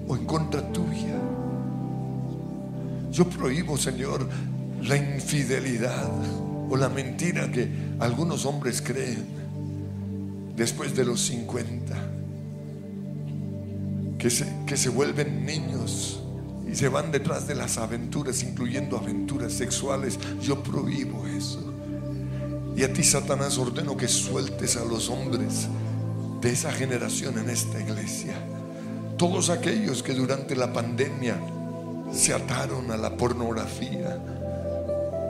o 0.07 0.15
en 0.15 0.27
contra 0.27 0.61
tuya. 0.75 1.19
Yo 3.11 3.31
prohíbo, 3.31 3.79
Señor, 3.79 4.29
la 4.83 4.99
infidelidad 4.99 6.11
o 6.69 6.77
la 6.77 6.91
mentira 6.91 7.51
que 7.51 7.67
algunos 7.99 8.45
hombres 8.45 8.83
creen 8.83 9.25
después 10.55 10.95
de 10.95 11.07
los 11.07 11.23
50, 11.23 11.97
que 14.19 14.29
se, 14.29 14.47
que 14.67 14.77
se 14.77 14.91
vuelven 14.91 15.47
niños 15.47 16.21
y 16.71 16.75
se 16.75 16.89
van 16.89 17.13
detrás 17.13 17.47
de 17.47 17.55
las 17.55 17.79
aventuras, 17.79 18.43
incluyendo 18.43 18.97
aventuras 18.97 19.53
sexuales. 19.53 20.19
Yo 20.41 20.63
prohíbo 20.63 21.27
eso. 21.27 21.73
Y 22.77 22.83
a 22.83 22.93
ti, 22.93 23.05
Satanás, 23.05 23.59
ordeno 23.59 23.97
que 23.97 24.09
sueltes 24.09 24.77
a 24.77 24.85
los 24.85 25.09
hombres 25.09 25.69
de 26.41 26.51
esa 26.51 26.73
generación 26.73 27.39
en 27.39 27.51
esta 27.51 27.81
iglesia. 27.81 28.35
Todos 29.17 29.51
aquellos 29.51 30.03
que 30.03 30.15
durante 30.15 30.57
la 30.57 30.73
pandemia 30.73 31.37
se 32.13 32.35
ataron 32.35 32.91
a 32.91 32.97
la 32.97 33.17
pornografía 33.17 34.19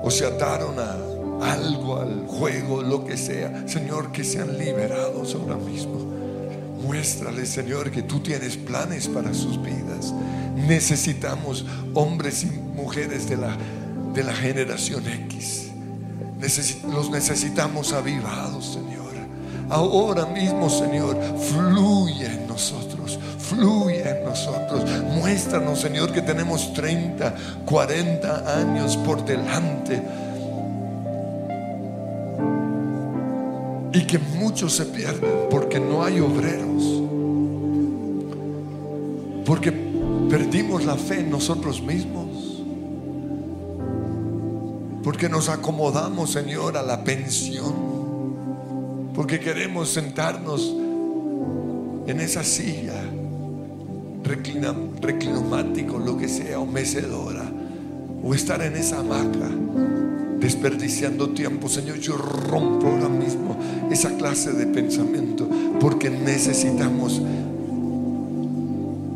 o 0.02 0.10
se 0.10 0.26
ataron 0.26 0.78
a 0.78 1.52
algo, 1.52 2.00
al 2.00 2.26
juego, 2.26 2.82
lo 2.82 3.04
que 3.04 3.16
sea. 3.16 3.68
Señor, 3.68 4.12
que 4.12 4.24
sean 4.24 4.56
liberados 4.58 5.34
ahora 5.34 5.56
mismo. 5.56 6.13
Muéstrales, 6.84 7.48
Señor, 7.48 7.90
que 7.90 8.02
tú 8.02 8.20
tienes 8.20 8.56
planes 8.56 9.08
para 9.08 9.32
sus 9.32 9.60
vidas. 9.62 10.12
Necesitamos 10.54 11.64
hombres 11.94 12.44
y 12.44 12.46
mujeres 12.46 13.28
de 13.28 13.36
la, 13.36 13.56
de 14.12 14.22
la 14.22 14.34
generación 14.34 15.06
X. 15.06 15.70
Los 16.92 17.10
necesitamos 17.10 17.92
avivados, 17.92 18.74
Señor. 18.74 18.94
Ahora 19.70 20.26
mismo, 20.26 20.68
Señor, 20.68 21.18
fluye 21.38 22.26
en 22.26 22.46
nosotros, 22.46 23.18
fluye 23.38 24.06
en 24.06 24.24
nosotros. 24.24 24.84
Muéstranos, 25.16 25.80
Señor, 25.80 26.12
que 26.12 26.20
tenemos 26.20 26.74
30, 26.74 27.34
40 27.64 28.60
años 28.60 28.96
por 28.98 29.24
delante. 29.24 30.02
Y 33.94 34.06
que 34.06 34.18
muchos 34.18 34.74
se 34.74 34.84
pierden 34.86 35.48
porque 35.50 35.80
no 35.80 36.04
hay 36.04 36.20
obreros. 36.20 37.02
Porque 39.46 39.72
perdimos 40.28 40.84
la 40.84 40.96
fe 40.96 41.20
en 41.20 41.30
nosotros 41.30 41.80
mismos. 41.80 42.62
Porque 45.02 45.28
nos 45.28 45.48
acomodamos, 45.48 46.32
Señor, 46.32 46.76
a 46.76 46.82
la 46.82 47.04
pensión 47.04 47.94
porque 49.14 49.38
queremos 49.38 49.90
sentarnos 49.90 50.74
en 52.06 52.20
esa 52.20 52.42
silla 52.42 53.00
reclinomático, 55.00 55.98
lo 55.98 56.16
que 56.18 56.28
sea, 56.28 56.58
o 56.58 56.66
mecedora, 56.66 57.44
o 58.22 58.34
estar 58.34 58.60
en 58.62 58.74
esa 58.74 59.00
hamaca 59.00 59.48
desperdiciando 60.44 61.30
tiempo. 61.30 61.70
Señor, 61.70 61.98
yo 62.00 62.18
rompo 62.18 62.88
ahora 62.88 63.08
mismo 63.08 63.56
esa 63.90 64.14
clase 64.18 64.52
de 64.52 64.66
pensamiento 64.66 65.48
porque 65.80 66.10
necesitamos 66.10 67.22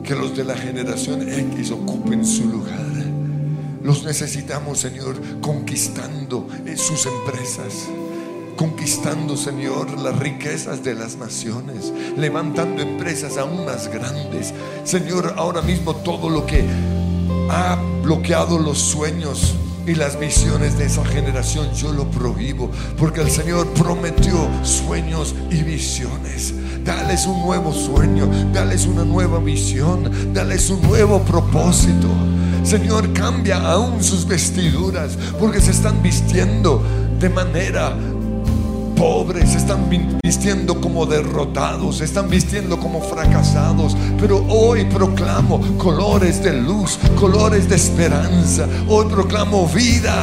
que 0.02 0.14
los 0.14 0.34
de 0.34 0.44
la 0.44 0.56
generación 0.56 1.28
X 1.28 1.70
ocupen 1.70 2.24
su 2.24 2.48
lugar. 2.48 2.78
Los 3.82 4.04
necesitamos, 4.04 4.78
Señor, 4.78 5.16
conquistando 5.42 6.48
eh, 6.64 6.76
sus 6.78 7.06
empresas 7.06 7.88
conquistando, 8.56 9.36
Señor, 9.36 10.00
las 10.00 10.18
riquezas 10.18 10.82
de 10.82 10.92
las 10.96 11.14
naciones, 11.14 11.92
levantando 12.16 12.82
empresas 12.82 13.36
aún 13.38 13.64
más 13.64 13.86
grandes. 13.86 14.52
Señor, 14.82 15.34
ahora 15.36 15.62
mismo 15.62 15.94
todo 15.94 16.28
lo 16.28 16.44
que 16.44 16.64
ha 17.50 17.80
bloqueado 18.02 18.58
los 18.58 18.78
sueños 18.78 19.54
y 19.88 19.94
las 19.94 20.20
visiones 20.20 20.76
de 20.76 20.84
esa 20.84 21.04
generación, 21.04 21.72
yo 21.72 21.92
lo 21.92 22.10
prohíbo, 22.10 22.70
porque 22.98 23.22
el 23.22 23.30
Señor 23.30 23.66
prometió 23.68 24.48
sueños 24.62 25.34
y 25.50 25.62
visiones. 25.62 26.52
Dales 26.84 27.26
un 27.26 27.40
nuevo 27.40 27.72
sueño, 27.72 28.28
dales 28.52 28.84
una 28.84 29.04
nueva 29.04 29.38
visión, 29.38 30.34
dales 30.34 30.68
un 30.68 30.82
nuevo 30.82 31.22
propósito. 31.22 32.08
Señor, 32.64 33.14
cambia 33.14 33.56
aún 33.56 34.04
sus 34.04 34.26
vestiduras, 34.26 35.16
porque 35.40 35.60
se 35.60 35.70
están 35.70 36.02
vistiendo 36.02 36.82
de 37.18 37.30
manera 37.30 37.96
pobres, 38.98 39.54
están 39.54 39.88
vistiendo 40.22 40.80
como 40.80 41.06
derrotados, 41.06 42.00
están 42.00 42.28
vistiendo 42.28 42.78
como 42.78 43.00
fracasados. 43.00 43.96
Pero 44.20 44.44
hoy 44.48 44.84
proclamo 44.86 45.60
colores 45.78 46.42
de 46.42 46.52
luz, 46.60 46.98
colores 47.18 47.68
de 47.68 47.76
esperanza. 47.76 48.66
Hoy 48.88 49.06
proclamo 49.06 49.66
vida. 49.68 50.14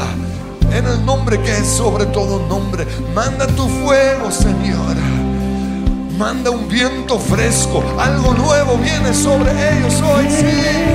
En 0.74 0.86
el 0.86 1.06
nombre 1.06 1.40
que 1.42 1.52
es 1.58 1.68
sobre 1.68 2.06
todo 2.08 2.46
nombre. 2.48 2.86
Manda 3.14 3.48
tu 3.48 3.66
fuego, 3.68 4.30
Señor. 4.30 4.98
Manda 6.18 6.52
un 6.52 6.68
viento 6.68 7.18
fresco. 7.18 7.82
Algo 7.98 8.34
nuevo 8.34 8.78
viene 8.78 9.14
sobre 9.14 9.52
ellos 9.52 10.02
hoy. 10.02 10.26
Sí. 10.30 10.46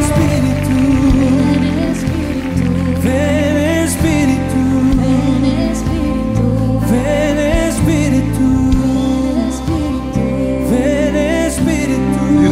Espíritu, 0.00 0.70
Espíritu, 1.92 3.39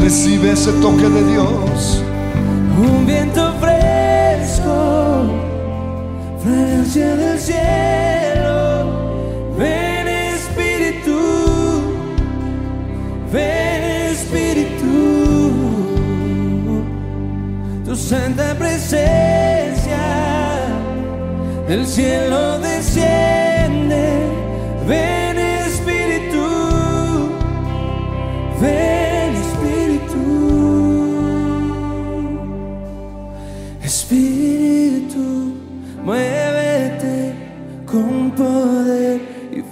recibe 0.08 0.52
ese 0.52 0.72
toque 0.80 1.06
de 1.06 1.22
Dios. 1.32 2.02
Un 2.78 3.06
viento 3.06 3.52
fresco, 3.60 5.26
fragancia 6.42 7.14
del 7.14 7.38
cielo. 7.38 8.56
Ven 9.58 10.08
Espíritu, 10.08 11.18
ven 13.30 13.82
Espíritu. 14.14 14.94
Tu 17.84 17.94
santa 17.94 18.54
presencia 18.54 20.04
del 21.68 21.86
cielo 21.86 22.58
desciende. 22.60 24.22
Ven 24.88 25.27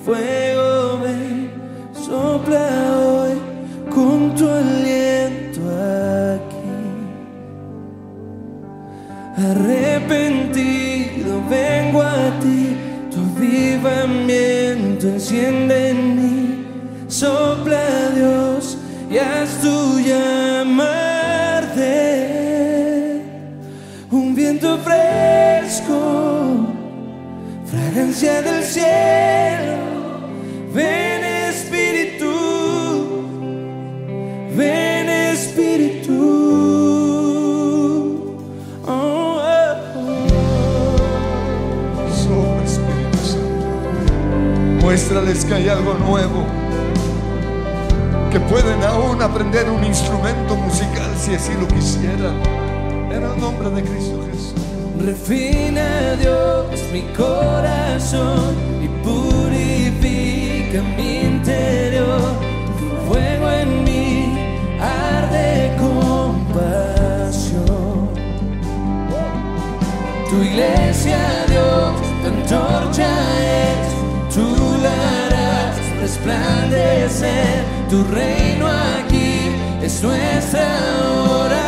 fuego, 0.07 1.01
ven, 1.03 1.51
sopla 1.93 2.69
hoy 2.97 3.35
con 3.91 4.35
tu 4.37 4.49
aliento 4.49 5.61
aquí. 6.37 6.75
Arrepentido 9.51 11.43
vengo 11.51 12.03
a 12.03 12.31
ti, 12.41 12.77
tu 13.11 13.19
avivamiento 13.37 15.09
enciende 15.09 15.91
en 15.91 16.01
mí, 16.17 16.67
sopla 17.09 18.11
Dios 18.15 18.79
y 19.11 19.19
haz 19.19 19.61
tu 19.61 19.99
llama. 19.99 21.07
Un 24.09 24.35
viento 24.37 24.79
fresco, 24.79 25.99
fragancia 27.67 28.41
del 28.41 28.63
cielo. 28.63 29.46
Ven 30.77 31.25
Espíritu, 31.25 32.27
ven 34.55 35.09
Espíritu. 35.09 36.13
Oh, 38.87 39.41
oh, 39.41 39.75
oh. 39.97 40.21
Sopla, 42.13 42.63
Espíritu 42.63 43.21
Santo. 43.25 44.85
Muéstrales 44.85 45.47
que 45.47 45.55
hay 45.55 45.69
algo 45.71 45.95
nuevo. 45.95 46.45
Que 48.31 48.39
pueden 48.39 48.83
aún 48.83 49.23
aprender 49.23 49.71
un 49.71 49.83
instrumento 49.83 50.57
musical 50.57 51.11
si 51.19 51.37
así 51.37 51.53
lo 51.59 51.67
quisieran. 51.69 52.37
En 53.11 53.23
el 53.23 53.41
nombre 53.41 53.71
de 53.71 53.81
Cristo 53.81 54.23
Jesús. 54.31 54.53
Refina 55.03 56.17
Dios 56.21 56.67
mi 56.93 57.01
corazón 57.15 58.55
y 58.83 58.89
purifica 59.03 60.36
mi 60.97 61.21
interior. 61.21 62.21
Tu 62.79 62.87
fuego 63.09 63.51
en 63.51 63.85
mí 63.85 64.35
arde 64.81 65.73
con 65.79 66.45
pasión. 66.53 68.11
Tu 70.29 70.43
iglesia, 70.43 71.19
Dios, 71.49 71.93
tu 72.23 72.29
antorcha 72.29 73.09
es, 73.41 74.35
tú 74.35 74.47
la 74.83 76.01
resplandecer. 76.01 77.65
Tu 77.89 78.03
reino 78.05 78.67
aquí 78.67 79.51
es 79.83 80.03
nuestra 80.03 80.67
oración. 81.29 81.66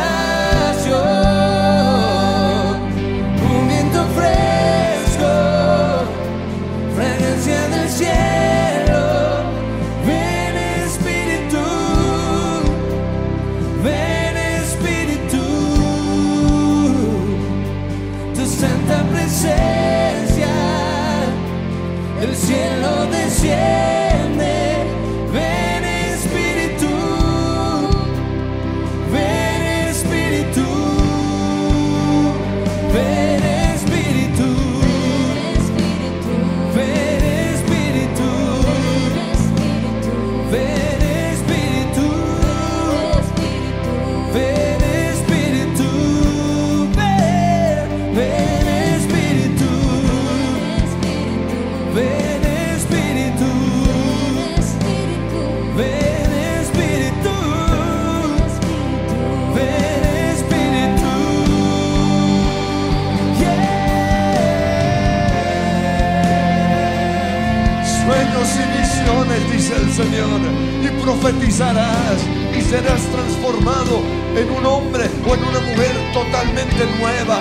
Profetizarás 71.09 72.21
y 72.55 72.61
serás 72.61 73.01
transformado 73.11 74.03
en 74.35 74.51
un 74.51 74.63
hombre 74.63 75.09
o 75.27 75.33
en 75.33 75.43
una 75.43 75.59
mujer 75.59 75.95
totalmente 76.13 76.85
nueva. 76.99 77.39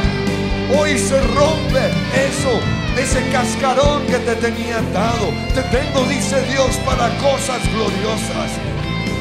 Hoy 0.78 0.96
se 0.98 1.20
rompe 1.20 1.84
eso, 2.16 2.54
ese 2.96 3.20
cascarón 3.30 4.06
que 4.06 4.18
te 4.20 4.36
tenía 4.36 4.78
atado. 4.78 5.28
Te 5.54 5.62
tengo, 5.64 6.02
dice 6.08 6.40
Dios, 6.50 6.76
para 6.86 7.14
cosas 7.18 7.60
gloriosas. 7.74 8.50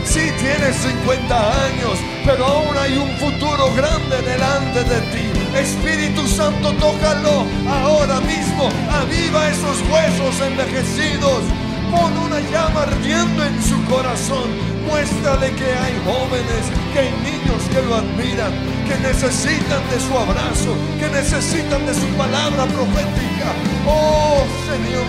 Sí 0.05 0.31
tienes 0.39 0.77
50 0.77 1.65
años, 1.65 1.99
pero 2.25 2.45
aún 2.45 2.77
hay 2.77 2.97
un 2.97 3.11
futuro 3.17 3.73
grande 3.75 4.21
delante 4.21 4.83
de 4.85 5.01
ti. 5.11 5.57
Espíritu 5.57 6.25
Santo, 6.25 6.71
tócalo 6.73 7.45
ahora 7.67 8.21
mismo. 8.21 8.69
Aviva 8.89 9.49
esos 9.49 9.81
huesos 9.91 10.39
envejecidos. 10.39 11.66
Pon 11.91 12.17
una 12.17 12.39
llama 12.39 12.83
ardiendo 12.83 13.43
en 13.43 13.63
su 13.63 13.83
corazón. 13.85 14.49
Muéstrale 14.87 15.51
que 15.51 15.65
hay 15.65 15.93
jóvenes, 16.05 16.63
que 16.93 16.99
hay 16.99 17.11
niños 17.23 17.61
que 17.71 17.81
lo 17.81 17.95
admiran, 17.95 18.51
que 18.87 18.95
necesitan 18.99 19.83
de 19.89 19.99
su 19.99 20.13
abrazo, 20.17 20.75
que 20.99 21.09
necesitan 21.09 21.85
de 21.85 21.93
su 21.93 22.07
palabra 22.15 22.65
profética. 22.65 23.49
Oh 23.85 24.43
Señor, 24.67 25.07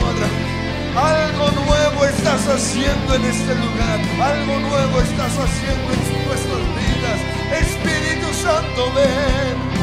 Algo 0.96 1.50
nuevo 1.64 2.04
estás 2.04 2.46
haciendo 2.48 3.14
en 3.14 3.24
este 3.24 3.54
lugar. 3.54 3.98
Algo 4.20 4.58
nuevo 4.60 5.00
estás 5.00 5.32
haciendo 5.44 5.88
en 5.94 6.26
nuestras 6.26 6.64
vidas. 6.78 7.18
Espíritu 7.62 8.28
Santo, 8.34 8.92
ven. 8.94 9.77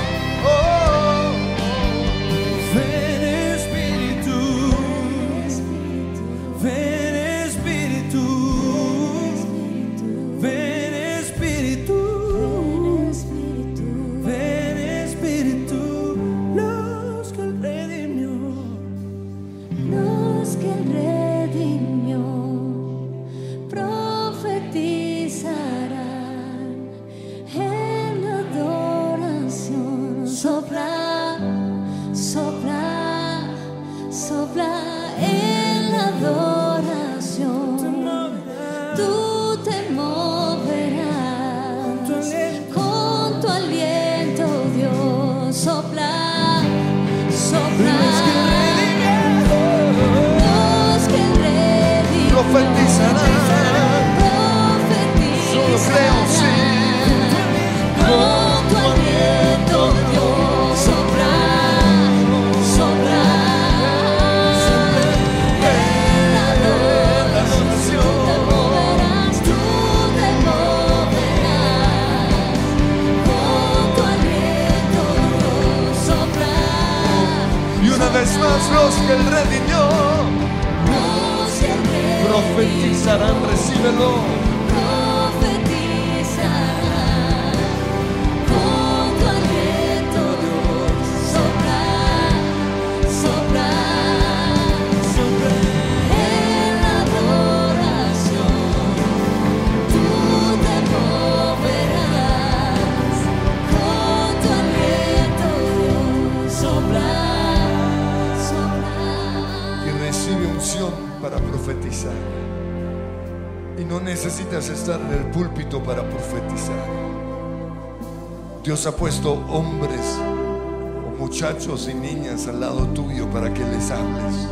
Muchachos 121.66 121.90
y 121.90 121.96
niñas 121.96 122.48
al 122.48 122.60
lado 122.60 122.86
tuyo 122.90 123.28
para 123.32 123.52
que 123.52 123.64
les 123.64 123.90
hables, 123.90 124.48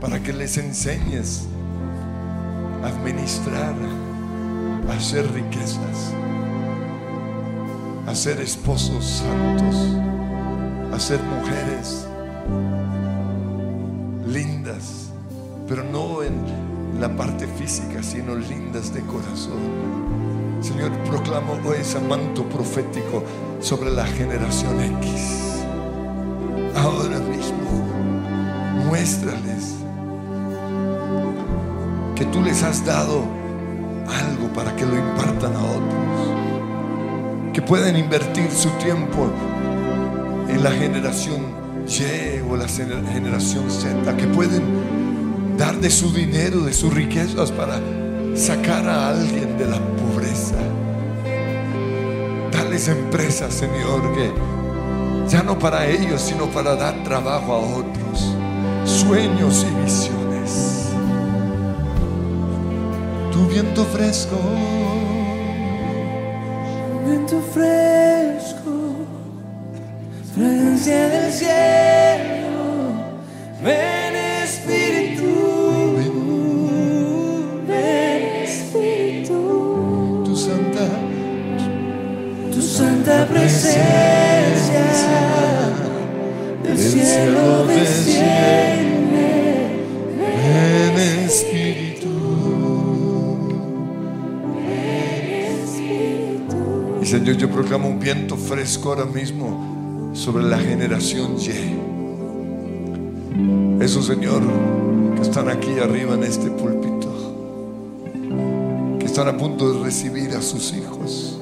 para 0.00 0.22
que 0.22 0.32
les 0.32 0.56
enseñes 0.56 1.46
a 2.82 2.86
administrar, 2.86 3.74
a 4.88 4.92
hacer 4.92 5.30
riquezas, 5.32 6.14
a 8.06 8.14
ser 8.14 8.40
esposos 8.40 9.04
santos, 9.04 9.76
a 10.94 10.98
ser 10.98 11.20
mujeres 11.22 12.06
lindas, 14.26 15.10
pero 15.68 15.84
no 15.84 16.22
en 16.22 17.00
la 17.00 17.14
parte 17.14 17.46
física, 17.46 18.02
sino 18.02 18.34
lindas 18.34 18.94
de 18.94 19.02
corazón. 19.02 19.60
Señor, 20.62 20.90
proclamo 21.10 21.58
hoy 21.66 21.78
ese 21.80 22.00
manto 22.00 22.44
profético 22.44 23.22
sobre 23.60 23.90
la 23.90 24.06
generación 24.06 24.80
X. 25.02 25.57
Ahora 26.76 27.18
mismo, 27.18 27.84
muéstrales 28.86 29.74
que 32.14 32.24
tú 32.26 32.40
les 32.42 32.62
has 32.62 32.84
dado 32.84 33.22
algo 34.06 34.48
para 34.54 34.74
que 34.76 34.84
lo 34.86 34.94
impartan 34.96 35.54
a 35.54 35.60
otros. 35.62 37.52
Que 37.52 37.62
pueden 37.62 37.96
invertir 37.96 38.50
su 38.50 38.68
tiempo 38.82 39.28
en 40.48 40.62
la 40.62 40.70
generación 40.70 41.58
Y 41.88 42.40
o 42.50 42.54
la 42.56 42.66
gener- 42.66 43.06
generación 43.12 43.70
Z, 43.70 44.14
que 44.16 44.26
pueden 44.26 44.62
dar 45.56 45.74
de 45.76 45.88
su 45.90 46.12
dinero, 46.12 46.60
de 46.60 46.72
sus 46.74 46.92
riquezas 46.92 47.50
para 47.50 47.80
sacar 48.34 48.86
a 48.86 49.08
alguien 49.08 49.56
de 49.56 49.66
la 49.66 49.78
pobreza. 49.96 50.56
Darles 52.52 52.88
empresas, 52.88 53.54
Señor, 53.54 54.02
que 54.14 54.30
ya 55.28 55.42
no 55.42 55.58
para 55.58 55.86
ellos, 55.86 56.22
sino 56.22 56.46
para 56.46 56.74
dar 56.74 57.02
trabajo 57.04 57.52
a 57.52 57.58
otros. 57.58 58.34
Sueños 58.84 59.66
y 59.68 59.82
visiones. 59.82 60.88
Tu 63.32 63.46
viento 63.46 63.84
fresco. 63.84 64.36
Viento 67.04 67.40
fresco, 67.54 68.96
fragancia 70.34 71.08
del 71.08 71.32
cielo, 71.32 72.92
ven 73.64 74.14
Espíritu, 74.44 75.24
ven 77.66 78.22
Espíritu, 78.44 80.22
Tu 80.26 80.36
santa 80.36 80.86
tu 82.52 82.60
santa 82.60 83.26
presencia 83.26 84.17
cielo 86.88 87.66
desciende. 87.66 88.88
en 90.20 90.98
espíritu. 91.26 92.08
Y 97.02 97.06
Señor, 97.06 97.36
yo 97.36 97.50
proclamo 97.50 97.88
un 97.88 97.98
viento 98.00 98.36
fresco 98.36 98.90
ahora 98.90 99.04
mismo 99.04 100.10
sobre 100.14 100.44
la 100.44 100.58
generación 100.58 101.36
Y. 101.38 101.78
Esos, 103.82 104.06
Señor, 104.06 104.42
que 105.14 105.22
están 105.22 105.48
aquí 105.48 105.78
arriba 105.80 106.14
en 106.14 106.24
este 106.24 106.50
púlpito, 106.50 107.08
que 108.98 109.06
están 109.06 109.28
a 109.28 109.36
punto 109.36 109.72
de 109.72 109.84
recibir 109.84 110.30
a 110.30 110.42
sus 110.42 110.72
hijos. 110.72 111.38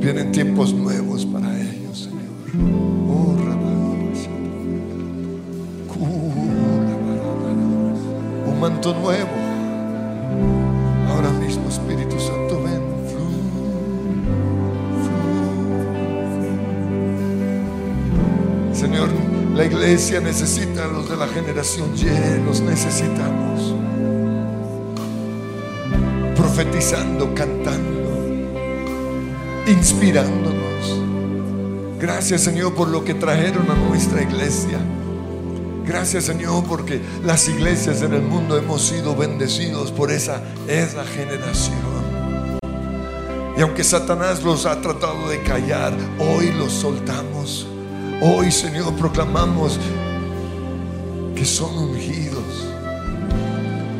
Vienen 0.00 0.32
tiempos 0.32 0.74
nuevos 0.74 1.03
Nuevo. 8.92 9.30
Ahora 11.08 11.30
mismo, 11.30 11.68
Espíritu 11.70 12.20
Santo, 12.20 12.62
ven. 12.62 12.82
Señor, 18.74 19.08
la 19.54 19.64
iglesia 19.64 20.20
necesita 20.20 20.84
a 20.84 20.88
los 20.88 21.08
de 21.08 21.16
la 21.16 21.28
generación 21.28 21.92
Y, 21.96 22.44
los 22.44 22.60
necesitamos. 22.60 23.74
Profetizando, 26.36 27.34
cantando, 27.34 28.10
inspirándonos. 29.66 31.00
Gracias, 31.98 32.42
Señor, 32.42 32.74
por 32.74 32.88
lo 32.88 33.02
que 33.02 33.14
trajeron 33.14 33.70
a 33.70 33.74
nuestra 33.88 34.20
iglesia. 34.20 34.78
Gracias 35.86 36.24
Señor 36.24 36.64
porque 36.64 37.00
las 37.24 37.48
iglesias 37.48 38.02
en 38.02 38.14
el 38.14 38.22
mundo 38.22 38.56
hemos 38.56 38.82
sido 38.82 39.14
bendecidos 39.14 39.92
por 39.92 40.10
esa, 40.10 40.42
esa 40.66 41.04
generación. 41.04 41.94
Y 43.56 43.60
aunque 43.60 43.84
Satanás 43.84 44.42
los 44.42 44.66
ha 44.66 44.80
tratado 44.80 45.28
de 45.28 45.42
callar, 45.42 45.92
hoy 46.18 46.50
los 46.52 46.72
soltamos. 46.72 47.66
Hoy 48.20 48.50
Señor 48.50 48.94
proclamamos 48.94 49.78
que 51.36 51.44
son 51.44 51.76
ungidos 51.76 52.68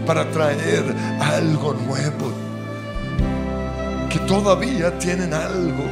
para 0.07 0.31
traer 0.31 0.85
algo 1.21 1.75
nuevo, 1.75 2.33
que 4.11 4.19
todavía 4.21 4.99
tienen 4.99 5.33
algo, 5.33 5.85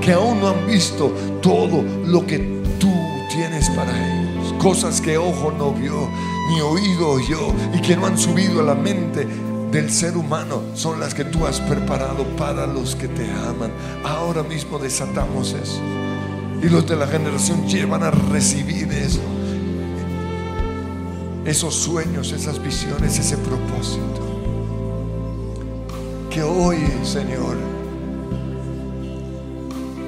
que 0.00 0.12
aún 0.12 0.40
no 0.40 0.48
han 0.48 0.66
visto 0.66 1.08
todo 1.40 1.82
lo 2.06 2.26
que 2.26 2.38
tú 2.78 2.92
tienes 3.30 3.68
para 3.70 3.92
ellos, 3.92 4.21
cosas 4.62 5.00
que 5.00 5.18
ojo 5.18 5.50
no 5.50 5.72
vio, 5.72 6.08
ni 6.48 6.60
oído 6.60 7.10
oyó, 7.10 7.52
y 7.74 7.80
que 7.80 7.96
no 7.96 8.06
han 8.06 8.16
subido 8.16 8.60
a 8.60 8.62
la 8.62 8.74
mente 8.74 9.26
del 9.70 9.90
ser 9.90 10.16
humano, 10.16 10.62
son 10.74 11.00
las 11.00 11.14
que 11.14 11.24
tú 11.24 11.46
has 11.46 11.60
preparado 11.60 12.24
para 12.36 12.66
los 12.66 12.94
que 12.94 13.08
te 13.08 13.30
aman. 13.30 13.72
Ahora 14.04 14.42
mismo 14.42 14.78
desatamos 14.78 15.54
eso. 15.54 15.80
Y 16.62 16.68
los 16.68 16.86
de 16.86 16.96
la 16.96 17.06
generación 17.06 17.66
llevan 17.66 18.02
a 18.02 18.10
recibir 18.10 18.92
eso 18.92 19.20
esos 21.44 21.74
sueños, 21.74 22.32
esas 22.32 22.62
visiones, 22.62 23.18
ese 23.18 23.36
propósito. 23.36 24.20
Que 26.30 26.42
hoy, 26.42 26.78
Señor, 27.02 27.56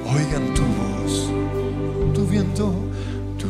oigan 0.06 0.54
tu 0.54 0.62
voz, 0.62 1.28
tu 2.14 2.26
viento, 2.26 2.72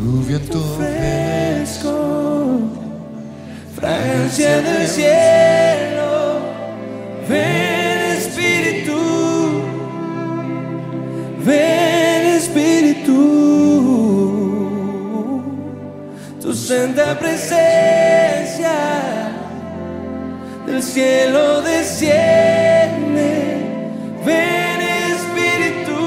tu 0.05 0.20
viento 0.20 0.61
fresco, 0.76 2.61
fragancia 3.74 4.61
del 4.61 4.86
cielo, 4.86 6.40
ven 7.26 8.00
Espíritu, 8.18 8.98
ven 11.38 12.26
Espíritu, 12.36 13.16
tu 16.42 16.52
santa 16.52 17.18
presencia 17.18 18.76
del 20.66 20.82
cielo 20.82 21.62
desciende, 21.62 23.32
ven 24.22 24.80
Espíritu, 25.14 26.02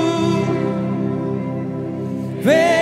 ven 2.44 2.77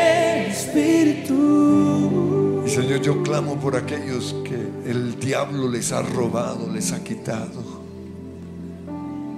clamo 3.25 3.59
por 3.59 3.75
aquellos 3.75 4.35
que 4.43 4.89
el 4.89 5.19
diablo 5.19 5.67
les 5.67 5.91
ha 5.91 6.03
robado, 6.03 6.71
les 6.71 6.91
ha 6.91 7.03
quitado. 7.03 7.63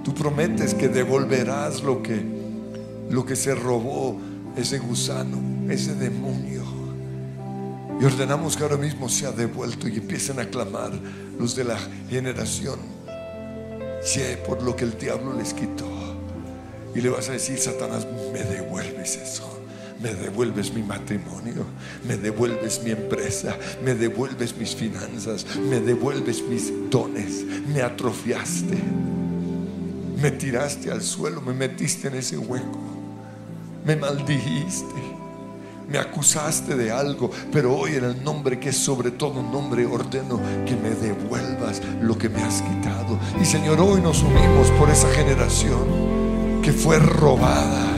Tú 0.04 0.14
prometes 0.14 0.74
que 0.74 0.88
devolverás 0.88 1.82
lo 1.82 2.02
que, 2.02 2.22
lo 3.08 3.24
que 3.24 3.34
se 3.34 3.54
robó 3.54 4.20
ese 4.56 4.78
gusano, 4.78 5.72
ese 5.72 5.94
demonio. 5.94 6.64
Y 7.98 8.04
ordenamos 8.04 8.58
que 8.58 8.62
ahora 8.62 8.76
mismo 8.76 9.08
sea 9.08 9.32
devuelto 9.32 9.88
y 9.88 9.96
empiecen 9.96 10.38
a 10.38 10.44
clamar 10.44 10.92
los 11.38 11.56
de 11.56 11.64
la 11.64 11.78
generación. 12.10 12.78
Sí, 14.02 14.20
por 14.46 14.62
lo 14.62 14.76
que 14.76 14.84
el 14.84 14.98
diablo 14.98 15.32
les 15.32 15.54
quitó. 15.54 15.88
Y 16.94 17.00
le 17.00 17.08
vas 17.08 17.30
a 17.30 17.32
decir, 17.32 17.58
Satanás, 17.58 18.06
me 18.34 18.42
devuelves 18.42 19.16
eso. 19.16 19.57
Me 20.00 20.14
devuelves 20.14 20.72
mi 20.72 20.82
matrimonio, 20.82 21.64
me 22.06 22.16
devuelves 22.16 22.82
mi 22.84 22.92
empresa, 22.92 23.56
me 23.84 23.94
devuelves 23.94 24.56
mis 24.56 24.74
finanzas, 24.74 25.44
me 25.68 25.80
devuelves 25.80 26.42
mis 26.42 26.72
dones. 26.88 27.44
Me 27.72 27.82
atrofiaste, 27.82 28.78
me 30.22 30.30
tiraste 30.30 30.90
al 30.90 31.02
suelo, 31.02 31.40
me 31.40 31.52
metiste 31.52 32.08
en 32.08 32.14
ese 32.14 32.38
hueco, 32.38 32.80
me 33.84 33.96
maldijiste 33.96 35.18
me 35.88 35.98
acusaste 35.98 36.76
de 36.76 36.92
algo, 36.92 37.30
pero 37.50 37.74
hoy 37.74 37.94
en 37.94 38.04
el 38.04 38.22
nombre 38.22 38.60
que 38.60 38.68
es 38.68 38.76
sobre 38.76 39.10
todo 39.10 39.42
nombre 39.42 39.86
ordeno 39.86 40.38
que 40.66 40.76
me 40.76 40.90
devuelvas 40.90 41.80
lo 42.02 42.16
que 42.18 42.28
me 42.28 42.42
has 42.42 42.60
quitado. 42.60 43.18
Y 43.40 43.46
Señor, 43.46 43.80
hoy 43.80 44.02
nos 44.02 44.22
unimos 44.22 44.70
por 44.78 44.90
esa 44.90 45.08
generación 45.12 46.60
que 46.62 46.72
fue 46.72 46.98
robada, 46.98 47.97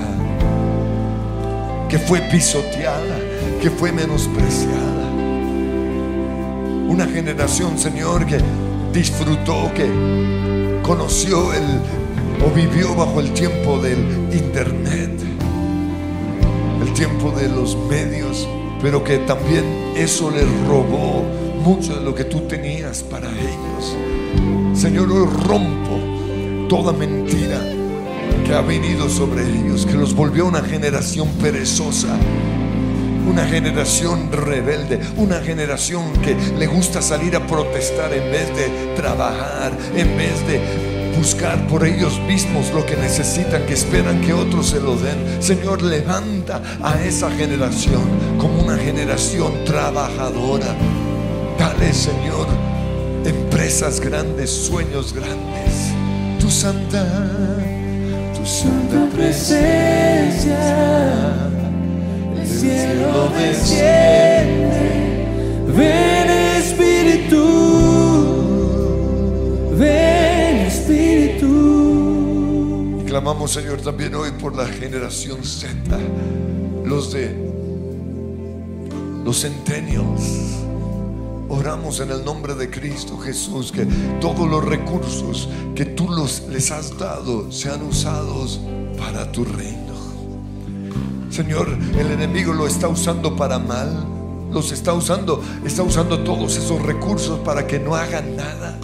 que 1.90 1.98
fue 1.98 2.20
pisoteada, 2.20 3.18
que 3.60 3.70
fue 3.70 3.92
menospreciada. 3.92 5.10
Una 6.88 7.06
generación, 7.06 7.78
Señor, 7.78 8.26
que 8.26 8.38
disfrutó, 8.92 9.70
que 9.74 10.80
conoció 10.82 11.52
el 11.52 11.64
o 12.46 12.50
vivió 12.54 12.94
bajo 12.94 13.20
el 13.20 13.32
tiempo 13.32 13.78
del 13.78 13.98
internet 14.32 15.10
el 16.80 16.92
tiempo 16.94 17.30
de 17.30 17.48
los 17.48 17.76
medios, 17.76 18.48
pero 18.80 19.04
que 19.04 19.18
también 19.18 19.64
eso 19.96 20.30
les 20.30 20.46
robó 20.66 21.22
mucho 21.62 21.96
de 21.96 22.04
lo 22.04 22.14
que 22.14 22.24
tú 22.24 22.40
tenías 22.48 23.02
para 23.02 23.28
ellos. 23.30 23.96
Señor, 24.72 25.10
hoy 25.10 25.26
rompo 25.46 26.68
toda 26.68 26.92
mentira 26.92 27.60
que 28.50 28.56
ha 28.56 28.62
venido 28.62 29.08
sobre 29.08 29.44
ellos, 29.44 29.86
que 29.86 29.92
los 29.92 30.12
volvió 30.12 30.44
una 30.44 30.60
generación 30.60 31.28
perezosa, 31.40 32.08
una 33.24 33.46
generación 33.46 34.32
rebelde, 34.32 34.98
una 35.16 35.38
generación 35.38 36.12
que 36.14 36.34
le 36.58 36.66
gusta 36.66 37.00
salir 37.00 37.36
a 37.36 37.46
protestar 37.46 38.12
en 38.12 38.24
vez 38.32 38.48
de 38.56 38.96
trabajar, 38.96 39.70
en 39.94 40.16
vez 40.16 40.44
de 40.48 41.14
buscar 41.16 41.64
por 41.68 41.86
ellos 41.86 42.18
mismos 42.26 42.72
lo 42.74 42.84
que 42.84 42.96
necesitan, 42.96 43.64
que 43.66 43.74
esperan 43.74 44.20
que 44.20 44.32
otros 44.32 44.70
se 44.70 44.80
lo 44.80 44.96
den. 44.96 45.40
Señor, 45.40 45.82
levanta 45.82 46.60
a 46.82 47.00
esa 47.04 47.30
generación 47.30 48.02
como 48.36 48.64
una 48.64 48.76
generación 48.76 49.64
trabajadora. 49.64 50.74
Dale, 51.56 51.92
Señor, 51.92 52.48
empresas 53.24 54.00
grandes, 54.00 54.50
sueños 54.50 55.12
grandes. 55.12 55.92
Tu 56.40 56.50
santa, 56.50 57.69
tu 58.40 58.46
santa 58.46 59.06
presencia, 59.14 60.56
el 62.36 62.46
cielo 62.46 63.28
desciende, 63.36 64.86
ven 65.76 66.30
Espíritu, 66.58 67.44
ven 69.76 70.56
Espíritu. 70.66 71.48
Y 73.00 73.04
clamamos, 73.04 73.50
Señor, 73.52 73.82
también 73.82 74.14
hoy 74.14 74.30
por 74.32 74.56
la 74.56 74.66
generación 74.66 75.44
Z, 75.44 75.98
los 76.84 77.12
de 77.12 77.50
los 79.24 79.42
centennials. 79.42 80.69
Oramos 81.50 81.98
en 81.98 82.12
el 82.12 82.24
nombre 82.24 82.54
de 82.54 82.70
Cristo 82.70 83.18
Jesús 83.18 83.72
que 83.72 83.84
todos 84.20 84.48
los 84.48 84.64
recursos 84.64 85.48
que 85.74 85.84
tú 85.84 86.08
los, 86.08 86.44
les 86.48 86.70
has 86.70 86.96
dado 86.96 87.50
sean 87.50 87.82
usados 87.82 88.60
para 88.96 89.32
tu 89.32 89.44
reino. 89.44 89.94
Señor, 91.28 91.76
el 91.98 92.12
enemigo 92.12 92.52
lo 92.52 92.68
está 92.68 92.86
usando 92.86 93.34
para 93.34 93.58
mal. 93.58 94.06
Los 94.52 94.70
está 94.70 94.92
usando, 94.92 95.42
está 95.64 95.82
usando 95.82 96.20
todos 96.20 96.56
esos 96.56 96.80
recursos 96.82 97.40
para 97.40 97.66
que 97.66 97.80
no 97.80 97.96
hagan 97.96 98.36
nada. 98.36 98.78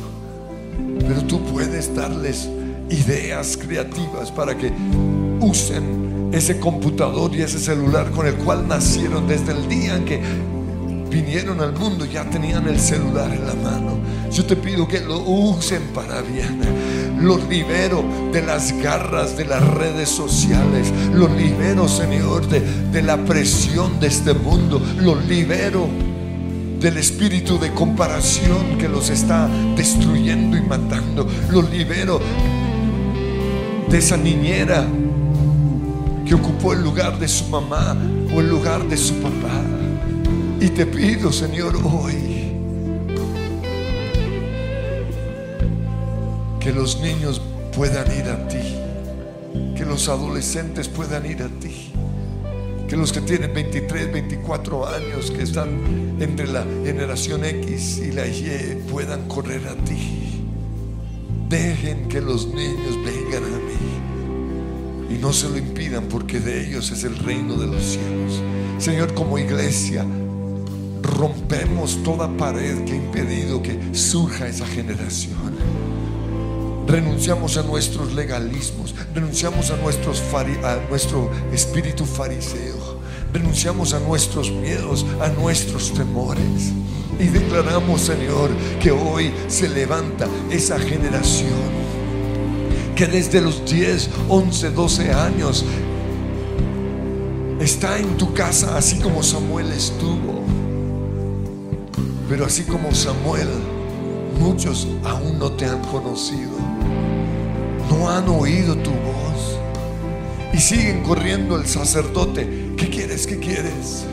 Pero 0.98 1.22
tú 1.22 1.40
puedes 1.44 1.94
darles 1.94 2.48
ideas 2.90 3.56
creativas 3.56 4.32
para 4.32 4.58
que 4.58 4.72
usen 5.40 6.30
ese 6.32 6.58
computador 6.58 7.32
y 7.32 7.42
ese 7.42 7.60
celular 7.60 8.10
con 8.10 8.26
el 8.26 8.34
cual 8.34 8.66
nacieron 8.66 9.28
desde 9.28 9.52
el 9.52 9.68
día 9.68 9.96
en 9.96 10.04
que 10.04 10.20
vinieron 11.11 11.61
al 11.61 11.72
mundo, 11.72 12.04
ya 12.04 12.24
tenían 12.28 12.66
el 12.68 12.78
celular 12.78 13.32
en 13.32 13.46
la 13.46 13.54
mano. 13.54 13.98
Yo 14.30 14.44
te 14.44 14.57
pido 14.57 14.86
que 14.86 15.00
lo 15.00 15.20
usen 15.20 15.82
para 15.94 16.20
bien. 16.22 16.61
Los 17.20 17.48
libero 17.48 18.04
de 18.32 18.42
las 18.42 18.72
garras 18.82 19.36
de 19.36 19.44
las 19.44 19.66
redes 19.74 20.09
sociales. 20.09 20.92
Los 21.14 21.30
libero, 21.32 21.88
Señor, 21.88 22.46
de, 22.48 22.61
de 22.61 23.02
la 23.02 23.16
presión 23.24 23.98
de 24.00 24.09
este 24.09 24.34
mundo. 24.34 24.80
Los 25.00 25.24
libero 25.26 25.88
del 26.80 26.98
espíritu 26.98 27.59
de 27.59 27.72
comparación 27.72 28.78
que 28.78 28.88
los 28.88 29.11
está 29.11 29.48
destruyendo 29.76 30.57
y 30.57 30.62
matando. 30.62 31.26
Los 31.50 31.70
libero 31.70 32.20
de 33.88 33.98
esa 33.98 34.16
niñera 34.16 34.86
que 36.26 36.34
ocupó 36.34 36.72
el 36.72 36.82
lugar 36.82 37.18
de 37.18 37.28
su 37.28 37.44
mamá 37.48 37.96
o 38.34 38.40
el 38.40 38.48
lugar 38.48 38.86
de 38.88 38.96
su 38.96 39.14
papá. 39.14 39.76
Y 40.59 40.68
te 40.70 40.86
pido, 40.86 41.30
Señor, 41.32 41.76
hoy 41.84 42.52
que 46.61 46.72
los 46.72 47.00
niños 47.00 47.42
puedan 47.74 48.07
ir 48.11 48.24
a 48.24 48.48
ti, 48.48 48.74
que 49.76 49.84
los 49.84 50.09
adolescentes 50.09 50.88
puedan 50.88 51.26
ir 51.26 51.42
a 51.42 51.48
ti, 51.48 51.92
que 52.88 52.96
los 52.96 53.12
que 53.12 53.20
tienen 53.20 53.52
23, 53.52 54.12
24 54.12 54.88
años, 54.88 55.30
que 55.30 55.42
están 55.42 56.16
entre 56.20 56.46
la 56.48 56.64
generación 56.84 57.44
X 57.44 57.98
y 57.98 58.12
la 58.12 58.26
Y, 58.26 58.82
puedan 58.90 59.28
correr 59.28 59.66
a 59.68 59.74
ti. 59.84 60.42
Dejen 61.50 62.09
que 62.09 62.20
los 62.20 62.48
niños 62.48 62.96
vengan 63.04 63.44
a 63.44 63.59
mí 63.59 65.14
y 65.14 65.18
no 65.18 65.32
se 65.32 65.50
lo 65.50 65.59
impidan 65.59 66.07
porque 66.09 66.40
de 66.40 66.66
ellos 66.66 66.90
es 66.90 67.04
el 67.04 67.16
reino 67.18 67.57
de 67.57 67.66
los 67.66 67.82
cielos. 67.82 68.42
Señor, 68.78 69.14
como 69.14 69.38
iglesia, 69.38 70.04
rompemos 71.03 72.03
toda 72.03 72.28
pared 72.36 72.84
que 72.84 72.92
ha 72.92 72.97
impedido 72.97 73.62
que 73.62 73.78
surja 73.92 74.47
esa 74.47 74.66
generación. 74.66 75.57
Renunciamos 76.86 77.57
a 77.57 77.62
nuestros 77.62 78.14
legalismos, 78.14 78.94
renunciamos 79.12 79.70
a, 79.70 79.76
nuestro 79.76 81.30
espíritu 81.53 82.05
fariseo, 82.05 83.01
renunciamos 83.32 83.92
a 83.92 83.99
nuestros 83.99 84.51
miedos, 84.51 85.05
a 85.20 85.28
nuestros 85.28 85.92
temores. 85.92 86.72
Y 87.18 87.24
declaramos, 87.24 88.03
Señor, 88.03 88.51
que 88.80 88.92
hoy 88.92 89.32
se 89.49 89.68
levanta 89.68 90.28
esa 90.51 90.78
generación 90.78 91.86
que 92.94 93.07
desde 93.07 93.42
los 93.42 93.64
10, 93.70 94.11
11, 94.28 94.70
12 94.70 95.12
años 95.12 95.64
está 97.61 97.99
en 97.99 98.16
tu 98.16 98.32
casa 98.32 98.76
así 98.76 98.99
como 99.01 99.22
Samuel 99.22 99.70
estuvo. 99.72 100.36
Pero 102.29 102.45
así 102.45 102.64
como 102.64 102.93
Samuel, 102.93 103.49
muchos 104.41 104.89
aún 105.05 105.39
no 105.39 105.53
te 105.53 105.64
han 105.64 105.81
conocido, 105.83 106.51
no 107.89 108.11
han 108.11 108.29
oído 108.29 108.77
tu 108.77 108.91
voz 108.91 109.59
y 110.53 110.59
siguen 110.59 111.05
corriendo 111.05 111.57
el 111.57 111.66
sacerdote. 111.66 112.72
¿Qué 112.77 112.91
quieres? 112.91 113.29
¿Qué 113.29 113.39
quieres? 113.39 114.07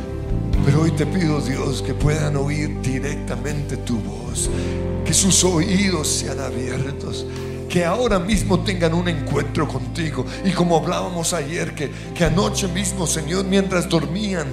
Pero 0.64 0.84
hoy 0.84 0.91
te 0.91 1.07
pido 1.07 1.41
Dios 1.41 1.82
que 1.82 1.95
puedan 1.95 2.36
oír 2.36 2.80
directamente 2.82 3.78
tu 3.78 3.97
voz, 3.97 4.49
que 5.03 5.14
sus 5.14 5.43
oídos 5.43 6.07
sean 6.07 6.39
abiertos, 6.39 7.26
que 7.68 7.84
ahora 7.84 8.20
mismo 8.20 8.59
tengan 8.59 8.93
un 8.93 9.09
encuentro 9.09 9.68
contigo. 9.68 10.24
Y 10.45 10.51
como 10.51 10.78
hablábamos 10.78 11.34
ayer, 11.34 11.74
que, 11.74 11.91
que 12.14 12.26
anoche 12.26 12.68
mismo, 12.68 13.07
Señor, 13.07 13.45
mientras 13.45 13.89
dormían, 13.89 14.47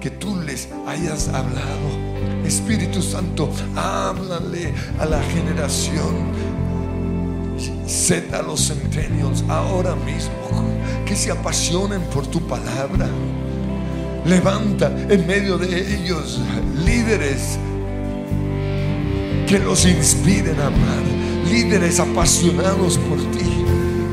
que 0.00 0.10
tú 0.10 0.36
les 0.36 0.68
hayas 0.86 1.28
hablado. 1.28 2.05
Espíritu 2.46 3.02
Santo, 3.02 3.50
háblale 3.74 4.72
a 4.98 5.06
la 5.06 5.22
generación 5.22 6.34
Z 7.86 8.38
a 8.38 8.42
los 8.42 8.68
centennials 8.68 9.44
ahora 9.48 9.94
mismo, 9.96 10.32
que 11.04 11.14
se 11.16 11.30
apasionen 11.30 12.00
por 12.02 12.26
tu 12.26 12.40
palabra. 12.46 13.08
Levanta 14.24 14.90
en 15.08 15.26
medio 15.26 15.56
de 15.56 15.94
ellos 15.94 16.40
líderes 16.84 17.58
que 19.46 19.58
los 19.60 19.86
inspiren 19.86 20.58
a 20.60 20.66
amar, 20.66 21.02
líderes 21.48 22.00
apasionados 22.00 22.98
por 22.98 23.18
ti. 23.30 23.46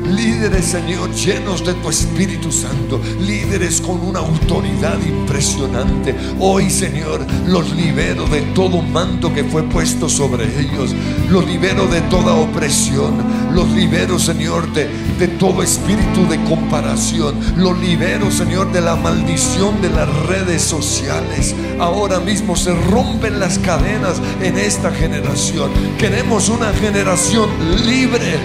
Líderes, 0.04 0.66
Señor, 0.66 1.12
llenos 1.14 1.64
de 1.64 1.72
tu 1.74 1.88
Espíritu 1.88 2.52
Santo, 2.52 3.00
líderes 3.20 3.80
con 3.80 4.00
una 4.00 4.18
autoridad 4.18 4.98
impresionante. 5.00 6.14
Hoy, 6.38 6.68
Señor, 6.68 7.26
los 7.46 7.72
libero 7.74 8.26
de 8.26 8.42
todo 8.54 8.82
manto 8.82 9.32
que 9.32 9.44
fue 9.44 9.62
puesto 9.62 10.08
sobre 10.08 10.44
ellos. 10.60 10.94
Los 11.30 11.46
libero 11.46 11.86
de 11.86 12.02
toda 12.02 12.34
opresión. 12.34 13.14
Los 13.52 13.68
libero, 13.70 14.18
Señor, 14.18 14.70
de, 14.74 14.88
de 15.18 15.28
todo 15.28 15.62
espíritu 15.62 16.28
de 16.28 16.42
comparación. 16.44 17.34
Los 17.56 17.78
libero, 17.78 18.30
Señor, 18.30 18.72
de 18.72 18.82
la 18.82 18.96
maldición 18.96 19.80
de 19.80 19.88
las 19.88 20.08
redes 20.26 20.62
sociales. 20.62 21.54
Ahora 21.78 22.20
mismo 22.20 22.56
se 22.56 22.74
rompen 22.74 23.40
las 23.40 23.58
cadenas 23.58 24.20
en 24.42 24.58
esta 24.58 24.90
generación. 24.92 25.70
Queremos 25.98 26.50
una 26.50 26.72
generación 26.74 27.48
libre, 27.86 28.38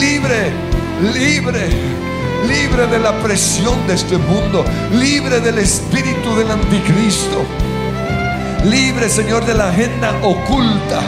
libre 0.00 0.52
libre, 1.02 1.68
libre 2.46 2.86
de 2.86 2.98
la 2.98 3.12
presión 3.20 3.86
de 3.86 3.94
este 3.94 4.16
mundo, 4.18 4.64
libre 4.92 5.40
del 5.40 5.58
espíritu 5.58 6.34
del 6.36 6.50
anticristo, 6.50 7.44
libre, 8.64 9.08
Señor, 9.08 9.44
de 9.44 9.54
la 9.54 9.68
agenda 9.68 10.14
oculta, 10.22 11.00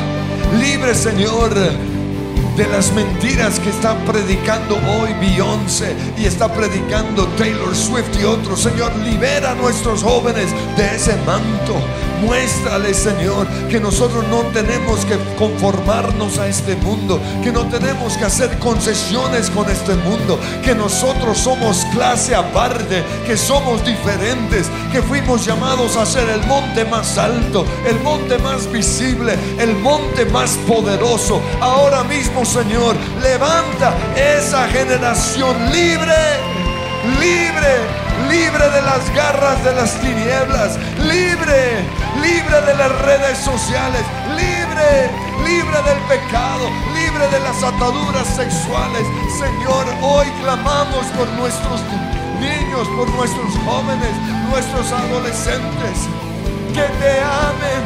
libre, 0.58 0.94
Señor, 0.94 1.54
de 1.54 2.66
las 2.66 2.92
mentiras 2.92 3.60
que 3.60 3.70
está 3.70 3.96
predicando 4.04 4.76
hoy 4.98 5.14
Beyoncé 5.20 5.94
y 6.18 6.24
está 6.24 6.52
predicando 6.52 7.28
Taylor 7.38 7.74
Swift 7.74 8.20
y 8.20 8.24
otros. 8.24 8.60
Señor, 8.60 8.94
libera 8.96 9.52
a 9.52 9.54
nuestros 9.54 10.02
jóvenes 10.02 10.50
de 10.76 10.96
ese 10.96 11.16
manto. 11.24 11.76
Muéstrale, 12.22 12.94
Señor, 12.94 13.46
que 13.68 13.80
nosotros 13.80 14.24
no 14.28 14.42
tenemos 14.52 15.04
que 15.04 15.16
conformarnos 15.36 16.38
a 16.38 16.48
este 16.48 16.74
mundo, 16.76 17.20
que 17.42 17.52
no 17.52 17.66
tenemos 17.66 18.16
que 18.16 18.24
hacer 18.24 18.58
concesiones 18.58 19.50
con 19.50 19.70
este 19.70 19.94
mundo, 19.94 20.38
que 20.64 20.74
nosotros 20.74 21.38
somos 21.38 21.84
clase 21.92 22.34
aparte, 22.34 23.04
que 23.26 23.36
somos 23.36 23.84
diferentes, 23.84 24.66
que 24.90 25.02
fuimos 25.02 25.46
llamados 25.46 25.96
a 25.96 26.06
ser 26.06 26.28
el 26.28 26.44
monte 26.46 26.84
más 26.84 27.18
alto, 27.18 27.64
el 27.86 27.98
monte 28.00 28.38
más 28.38 28.70
visible, 28.70 29.34
el 29.58 29.74
monte 29.76 30.24
más 30.26 30.50
poderoso. 30.66 31.40
Ahora 31.60 32.04
mismo, 32.04 32.44
Señor, 32.44 32.96
levanta 33.22 33.94
esa 34.16 34.66
generación 34.68 35.54
libre, 35.72 36.16
libre, 37.20 38.07
libre 38.26 38.68
de 38.70 38.82
las 38.82 39.14
garras 39.14 39.62
de 39.64 39.72
las 39.72 39.94
tinieblas, 40.00 40.78
libre, 41.06 41.84
libre 42.20 42.60
de 42.66 42.74
las 42.74 42.92
redes 43.02 43.38
sociales, 43.38 44.02
libre, 44.36 45.10
libre 45.44 45.78
del 45.82 45.98
pecado, 46.08 46.68
libre 46.94 47.28
de 47.28 47.40
las 47.40 47.62
ataduras 47.62 48.26
sexuales. 48.26 49.06
Señor, 49.38 49.86
hoy 50.02 50.26
clamamos 50.42 51.06
por 51.16 51.28
nuestros 51.38 51.80
niños, 52.40 52.88
por 52.96 53.08
nuestros 53.10 53.54
jóvenes, 53.64 54.14
nuestros 54.50 54.92
adolescentes, 54.92 56.08
que 56.74 56.86
te 57.00 57.20
amen, 57.20 57.84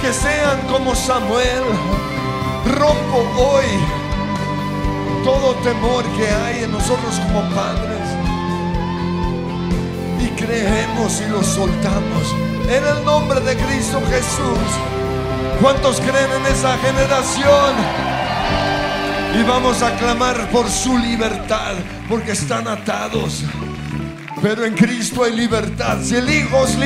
que 0.00 0.12
sean 0.12 0.60
como 0.70 0.94
Samuel. 0.94 1.64
Rompo 2.78 3.18
hoy 3.36 3.66
todo 5.22 5.54
temor 5.56 6.04
que 6.16 6.28
hay 6.28 6.64
en 6.64 6.72
nosotros 6.72 7.20
como 7.26 7.42
padres 7.54 7.93
creemos 10.34 11.20
y 11.20 11.30
lo 11.30 11.42
soltamos 11.42 12.34
en 12.68 12.84
el 12.84 13.04
nombre 13.04 13.40
de 13.40 13.56
Cristo 13.56 14.00
Jesús. 14.10 14.58
¿Cuántos 15.60 16.00
creen 16.00 16.30
en 16.40 16.46
esa 16.52 16.76
generación? 16.78 17.74
Y 19.38 19.42
vamos 19.42 19.82
a 19.82 19.96
clamar 19.96 20.48
por 20.50 20.68
su 20.68 20.96
libertad, 20.98 21.74
porque 22.08 22.32
están 22.32 22.68
atados. 22.68 23.44
Pero 24.42 24.64
en 24.64 24.74
Cristo 24.74 25.24
hay 25.24 25.32
libertad. 25.32 25.98
Si 26.02 26.16
el 26.16 26.28
Hijo 26.28 26.58
os 26.58 26.76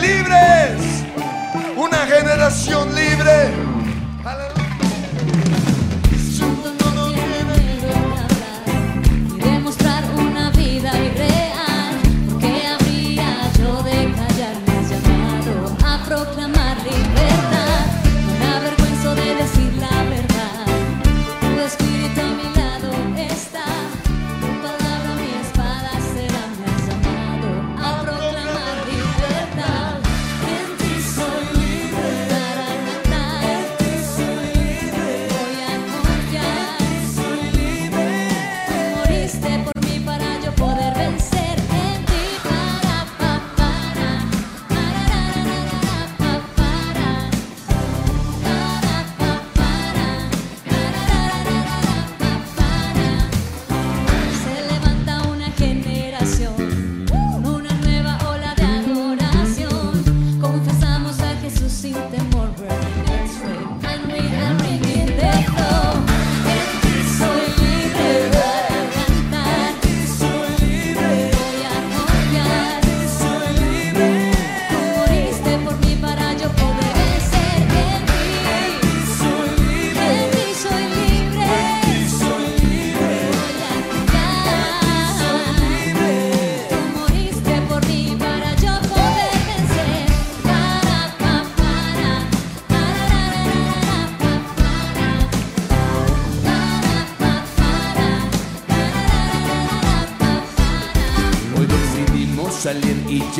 libres. 0.00 0.80
Una 1.76 2.06
generación 2.06 2.94
libre. 2.94 3.63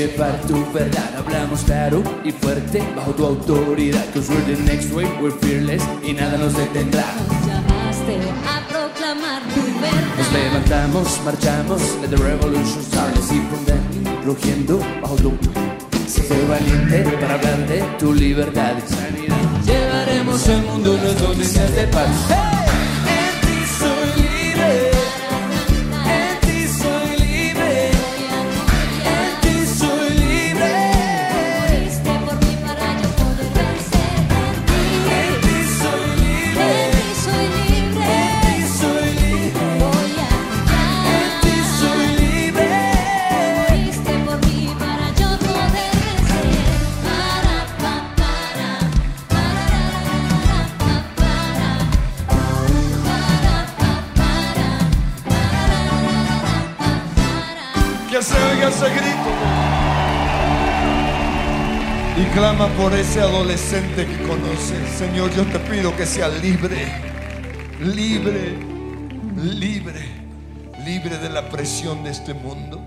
Llevar 0.07 0.41
tu 0.47 0.73
verdad. 0.73 1.11
Hablamos 1.17 1.63
claro 1.63 2.03
y 2.25 2.33
fuerte 2.33 2.83
bajo 2.97 3.13
tu 3.13 3.25
autoridad. 3.27 4.05
Cause 4.13 4.31
we're 4.31 4.55
the 4.55 4.63
next 4.63 4.93
wave, 4.93 5.11
we're 5.21 5.37
fearless 5.39 5.83
y 6.03 6.13
nada 6.13 6.37
nos 6.39 6.57
detendrá. 6.57 7.05
Nos 7.29 7.47
llamaste 7.47 8.19
a 8.47 8.69
proclamar 8.69 9.43
tu 9.55 9.61
Nos 9.61 9.81
verdad. 9.81 10.33
levantamos, 10.33 11.21
marchamos, 11.25 11.83
let 12.03 12.09
the 12.09 12.17
revolution 12.17 12.83
start. 12.83 13.17
Así 13.17 13.41
fundando, 13.51 14.23
rugiendo 14.25 14.79
bajo 15.03 15.17
tu 15.17 15.33
Sé 16.07 16.23
valiente 16.47 17.03
para 17.19 17.35
hablar 17.35 17.67
de 17.67 17.81
tu 17.99 18.13
libertad 18.13 18.75
y 18.77 18.95
sanidad. 18.95 19.37
Llevaremos 19.65 20.49
el 20.49 20.63
mundo 20.63 20.95
unas 20.95 21.21
noticias 21.21 21.75
de 21.75 21.87
paz. 21.89 22.09
En 22.31 22.54
por 62.85 62.93
ese 62.93 63.19
adolescente 63.19 64.07
que 64.07 64.29
conoce. 64.29 64.75
Señor, 64.99 65.31
yo 65.35 65.47
te 65.47 65.59
pido 65.59 65.97
que 65.97 66.05
sea 66.05 66.29
libre, 66.29 66.85
libre, 67.81 68.59
libre, 69.43 70.05
libre 70.85 71.17
de 71.17 71.31
la 71.31 71.49
presión 71.49 72.05
de 72.05 72.11
este 72.11 72.35
mundo. 72.35 72.85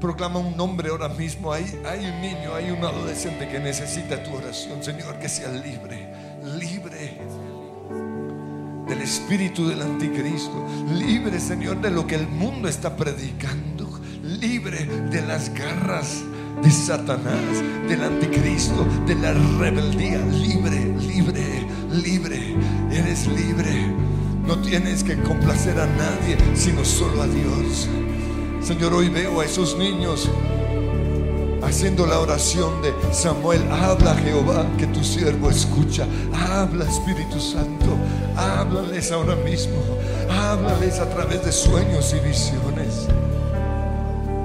Proclama 0.00 0.38
un 0.38 0.56
nombre 0.56 0.90
ahora 0.90 1.08
mismo. 1.08 1.52
Hay, 1.52 1.64
hay 1.84 2.06
un 2.06 2.20
niño, 2.20 2.54
hay 2.54 2.70
un 2.70 2.84
adolescente 2.84 3.48
que 3.48 3.58
necesita 3.58 4.22
tu 4.22 4.36
oración. 4.36 4.84
Señor, 4.84 5.18
que 5.18 5.28
sea 5.28 5.48
libre, 5.48 6.06
libre 6.60 7.18
del 8.86 9.02
espíritu 9.02 9.68
del 9.68 9.82
anticristo, 9.82 10.64
libre, 10.92 11.40
Señor, 11.40 11.80
de 11.80 11.90
lo 11.90 12.06
que 12.06 12.14
el 12.14 12.28
mundo 12.28 12.68
está 12.68 12.94
predicando, 12.96 13.98
libre 14.22 14.84
de 15.10 15.22
las 15.22 15.52
garras 15.52 16.22
de 16.62 16.70
Satanás, 16.70 17.62
del 17.88 18.02
anticristo, 18.02 18.86
de 19.06 19.14
la 19.16 19.32
rebeldía, 19.32 20.18
libre, 20.26 20.94
libre, 20.98 21.66
libre, 21.90 22.56
eres 22.90 23.26
libre. 23.26 23.94
No 24.46 24.58
tienes 24.58 25.04
que 25.04 25.20
complacer 25.22 25.78
a 25.78 25.86
nadie, 25.86 26.36
sino 26.54 26.84
solo 26.84 27.22
a 27.22 27.26
Dios. 27.26 27.88
Señor, 28.60 28.94
hoy 28.94 29.08
veo 29.08 29.40
a 29.40 29.44
esos 29.44 29.76
niños 29.76 30.30
haciendo 31.62 32.06
la 32.06 32.18
oración 32.20 32.82
de 32.82 32.92
Samuel, 33.12 33.62
habla 33.70 34.14
Jehová, 34.16 34.66
que 34.78 34.86
tu 34.88 35.02
siervo 35.02 35.48
escucha, 35.50 36.06
habla 36.32 36.84
Espíritu 36.84 37.40
Santo, 37.40 37.96
háblales 38.36 39.10
ahora 39.12 39.36
mismo, 39.36 39.74
háblales 40.30 40.98
a 40.98 41.08
través 41.08 41.44
de 41.44 41.52
sueños 41.52 42.14
y 42.14 42.26
visiones, 42.26 43.08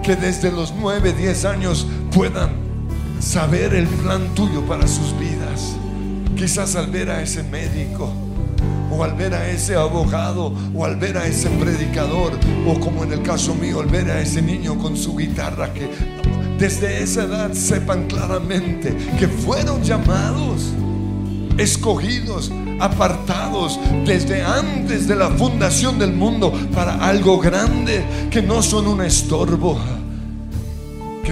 que 0.04 0.16
desde 0.16 0.52
los 0.52 0.74
9, 0.74 1.14
10 1.14 1.46
años 1.46 1.88
puedan 2.12 2.50
saber 3.20 3.74
el 3.74 3.88
plan 3.88 4.34
tuyo 4.36 4.62
para 4.66 4.88
sus 4.88 5.18
vidas, 5.20 5.76
quizás 6.36 6.76
al 6.76 6.88
ver 6.88 7.10
a 7.10 7.22
ese 7.22 7.44
médico, 7.44 8.12
o 8.92 9.04
al 9.04 9.14
ver 9.14 9.34
a 9.34 9.50
ese 9.50 9.76
abogado, 9.76 10.54
o 10.74 10.86
al 10.86 10.96
ver 10.96 11.18
a 11.18 11.28
ese 11.28 11.50
predicador, 11.50 12.34
o 12.68 12.80
como 12.80 13.04
en 13.04 13.14
el 13.14 13.22
caso 13.22 13.54
mío, 13.56 13.80
al 13.80 13.88
ver 13.88 14.10
a 14.10 14.22
ese 14.22 14.42
niño 14.42 14.78
con 14.78 14.96
su 14.96 15.16
guitarra, 15.16 15.74
que 15.74 15.90
desde 16.58 17.04
esa 17.04 17.24
edad 17.24 17.54
sepan 17.54 18.08
claramente 18.08 18.96
que 19.20 19.28
fueron 19.28 19.84
llamados, 19.84 20.74
escogidos, 21.58 22.52
apartados 22.80 23.80
desde 24.06 24.44
antes 24.44 25.08
de 25.08 25.16
la 25.16 25.30
fundación 25.30 26.00
del 26.00 26.14
mundo 26.14 26.54
para 26.74 27.08
algo 27.08 27.40
grande, 27.40 28.04
que 28.32 28.42
no 28.42 28.62
son 28.62 28.88
un 28.88 29.02
estorbo, 29.02 29.78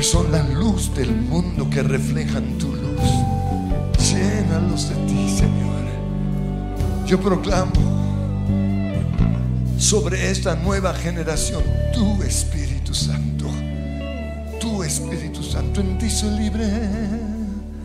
son 0.06 0.32
la 0.32 0.44
luz 0.44 0.94
del 0.94 1.16
mundo 1.16 1.68
que 1.68 1.82
reflejan 1.82 2.60
tu 2.60 2.68
luz. 2.68 3.10
Llénalos 4.08 4.90
de 4.90 4.96
ti, 5.08 5.28
Señor. 5.36 5.84
Yo 7.08 7.20
proclamo 7.20 7.72
sobre 9.80 10.30
esta 10.30 10.56
nueva 10.58 10.94
generación 10.94 11.64
tu 11.92 12.22
Espíritu 12.22 12.94
Santo. 12.94 13.48
Tu 14.60 14.84
Espíritu 14.84 15.42
Santo 15.42 15.82
en 15.82 15.98
ti 15.98 16.10
soy 16.12 16.38
libre. 16.38 16.68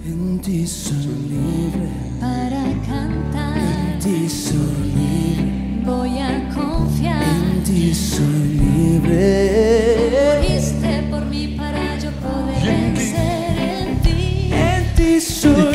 En 0.04 0.40
ti 0.42 0.66
soy 0.66 1.06
libre. 1.26 1.88
Para 2.20 2.64
cantar, 2.86 3.56
En 3.56 3.98
ti 3.98 4.28
soy 4.28 4.92
libre. 4.94 5.82
voy 5.86 6.18
a 6.18 6.50
confiar. 6.54 7.22
En 7.22 7.64
ti 7.64 7.94
soy 7.94 8.60
libre. 8.60 9.70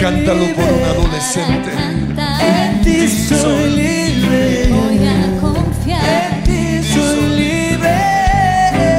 Cántalo 0.06 0.46
por 0.54 0.66
un 0.66 0.84
adolescente. 0.84 1.72
En 2.40 2.82
ti 2.84 3.08
soy 3.08 3.72
libre. 3.72 4.68
voy 4.70 5.08
a 5.08 5.42
confiar. 5.42 6.32
En 6.32 6.44
ti 6.44 6.88
soy 6.94 7.30
libre. 7.40 7.96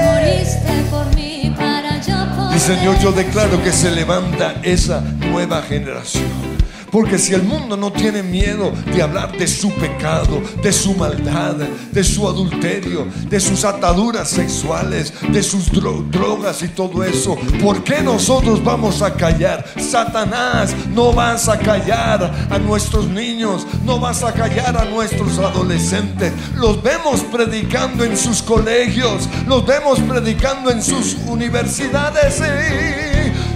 Moriste 0.04 0.72
por 0.90 1.06
mí 1.14 1.54
para 1.56 2.00
yo 2.00 2.16
poder 2.34 2.56
Y 2.56 2.58
Señor, 2.58 2.98
yo 2.98 3.12
declaro 3.12 3.62
que 3.62 3.70
se 3.70 3.92
levanta 3.92 4.56
esa 4.64 5.00
nueva 5.00 5.62
generación. 5.62 6.55
Porque 6.96 7.18
si 7.18 7.34
el 7.34 7.42
mundo 7.42 7.76
no 7.76 7.92
tiene 7.92 8.22
miedo 8.22 8.72
de 8.94 9.02
hablar 9.02 9.36
de 9.36 9.46
su 9.46 9.70
pecado, 9.72 10.40
de 10.62 10.72
su 10.72 10.94
maldad, 10.94 11.56
de 11.92 12.02
su 12.02 12.26
adulterio, 12.26 13.06
de 13.28 13.38
sus 13.38 13.66
ataduras 13.66 14.30
sexuales, 14.30 15.12
de 15.30 15.42
sus 15.42 15.70
dro- 15.70 16.08
drogas 16.10 16.62
y 16.62 16.68
todo 16.68 17.04
eso, 17.04 17.36
¿por 17.62 17.84
qué 17.84 18.00
nosotros 18.00 18.64
vamos 18.64 19.02
a 19.02 19.12
callar? 19.12 19.62
Satanás, 19.78 20.74
no 20.94 21.12
vas 21.12 21.50
a 21.50 21.58
callar 21.58 22.32
a 22.48 22.58
nuestros 22.58 23.06
niños, 23.08 23.66
no 23.84 24.00
vas 24.00 24.22
a 24.22 24.32
callar 24.32 24.74
a 24.78 24.86
nuestros 24.86 25.38
adolescentes. 25.38 26.32
Los 26.54 26.82
vemos 26.82 27.20
predicando 27.30 28.04
en 28.04 28.16
sus 28.16 28.40
colegios, 28.40 29.28
los 29.46 29.66
vemos 29.66 29.98
predicando 30.00 30.70
en 30.70 30.82
sus 30.82 31.14
universidades. 31.26 32.40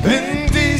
En 0.04 0.50
ti 0.52 0.78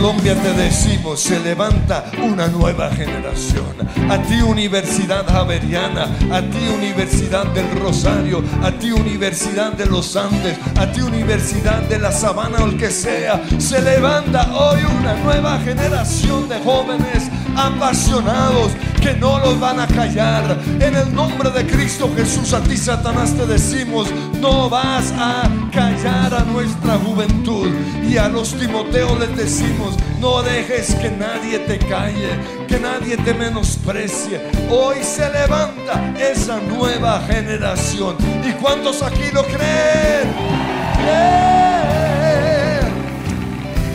Colombia 0.00 0.36
te 0.40 0.52
decimos, 0.52 1.18
se 1.18 1.40
levanta 1.40 2.04
una 2.22 2.46
nueva 2.46 2.88
generación. 2.88 3.74
A 4.08 4.22
ti 4.22 4.40
Universidad 4.40 5.26
Javeriana, 5.26 6.04
a 6.30 6.40
ti 6.40 6.68
Universidad 6.72 7.46
del 7.46 7.68
Rosario, 7.80 8.44
a 8.62 8.70
ti 8.70 8.92
Universidad 8.92 9.72
de 9.72 9.86
los 9.86 10.14
Andes, 10.14 10.56
a 10.76 10.86
ti 10.92 11.00
Universidad 11.00 11.82
de 11.88 11.98
la 11.98 12.12
Sabana 12.12 12.58
o 12.60 12.66
el 12.66 12.78
que 12.78 12.92
sea. 12.92 13.42
Se 13.58 13.82
levanta 13.82 14.56
hoy 14.56 14.82
una 15.00 15.14
nueva 15.14 15.58
generación 15.58 16.48
de 16.48 16.60
jóvenes 16.60 17.28
apasionados 17.56 18.70
que 19.08 19.14
no 19.14 19.38
los 19.38 19.58
van 19.58 19.80
a 19.80 19.86
callar. 19.86 20.58
En 20.80 20.94
el 20.94 21.14
nombre 21.14 21.50
de 21.50 21.66
Cristo 21.66 22.10
Jesús, 22.14 22.52
a 22.52 22.60
ti 22.60 22.76
Satanás 22.76 23.32
te 23.34 23.46
decimos, 23.46 24.08
no 24.38 24.68
vas 24.68 25.12
a 25.16 25.48
callar 25.72 26.34
a 26.34 26.44
nuestra 26.44 26.98
juventud. 26.98 27.68
Y 28.06 28.18
a 28.18 28.28
los 28.28 28.54
Timoteos 28.54 29.18
les 29.18 29.34
decimos, 29.34 29.96
no 30.20 30.42
dejes 30.42 30.94
que 30.96 31.10
nadie 31.10 31.58
te 31.60 31.78
calle, 31.78 32.28
que 32.68 32.78
nadie 32.78 33.16
te 33.16 33.32
menosprecie. 33.32 34.42
Hoy 34.70 34.96
se 35.02 35.30
levanta 35.30 36.14
esa 36.18 36.60
nueva 36.60 37.22
generación. 37.26 38.16
¿Y 38.46 38.52
cuántos 38.60 39.02
aquí 39.02 39.30
lo 39.32 39.42
creen? 39.44 40.28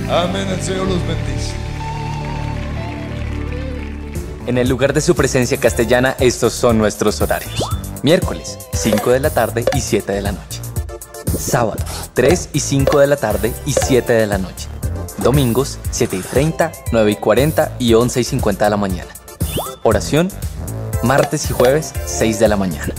Amén. 0.09 0.47
El 0.49 0.61
Señor 0.61 0.87
los 0.87 1.07
bendice. 1.07 1.62
En 4.45 4.57
el 4.57 4.67
lugar 4.67 4.91
de 4.91 4.99
su 4.99 5.15
presencia 5.15 5.57
castellana, 5.57 6.17
estos 6.19 6.51
son 6.51 6.77
nuestros 6.77 7.21
horarios. 7.21 7.63
Miércoles, 8.01 8.59
5 8.73 9.11
de 9.11 9.21
la 9.21 9.29
tarde 9.29 9.63
y 9.73 9.79
7 9.79 10.11
de 10.11 10.21
la 10.21 10.33
noche. 10.33 10.59
Sábado, 11.39 11.81
3 12.13 12.49
y 12.51 12.59
5 12.59 12.99
de 12.99 13.07
la 13.07 13.15
tarde 13.15 13.53
y 13.65 13.71
7 13.71 14.11
de 14.11 14.27
la 14.27 14.37
noche. 14.37 14.67
Domingos, 15.19 15.79
7 15.91 16.17
y 16.17 16.19
30, 16.19 16.73
9 16.91 17.11
y 17.11 17.15
40 17.15 17.75
y 17.79 17.93
11 17.93 18.19
y 18.19 18.23
50 18.25 18.65
de 18.65 18.69
la 18.69 18.77
mañana. 18.77 19.09
Oración, 19.81 20.27
martes 21.03 21.49
y 21.49 21.53
jueves, 21.53 21.93
6 22.05 22.39
de 22.39 22.47
la 22.49 22.57
mañana. 22.57 22.93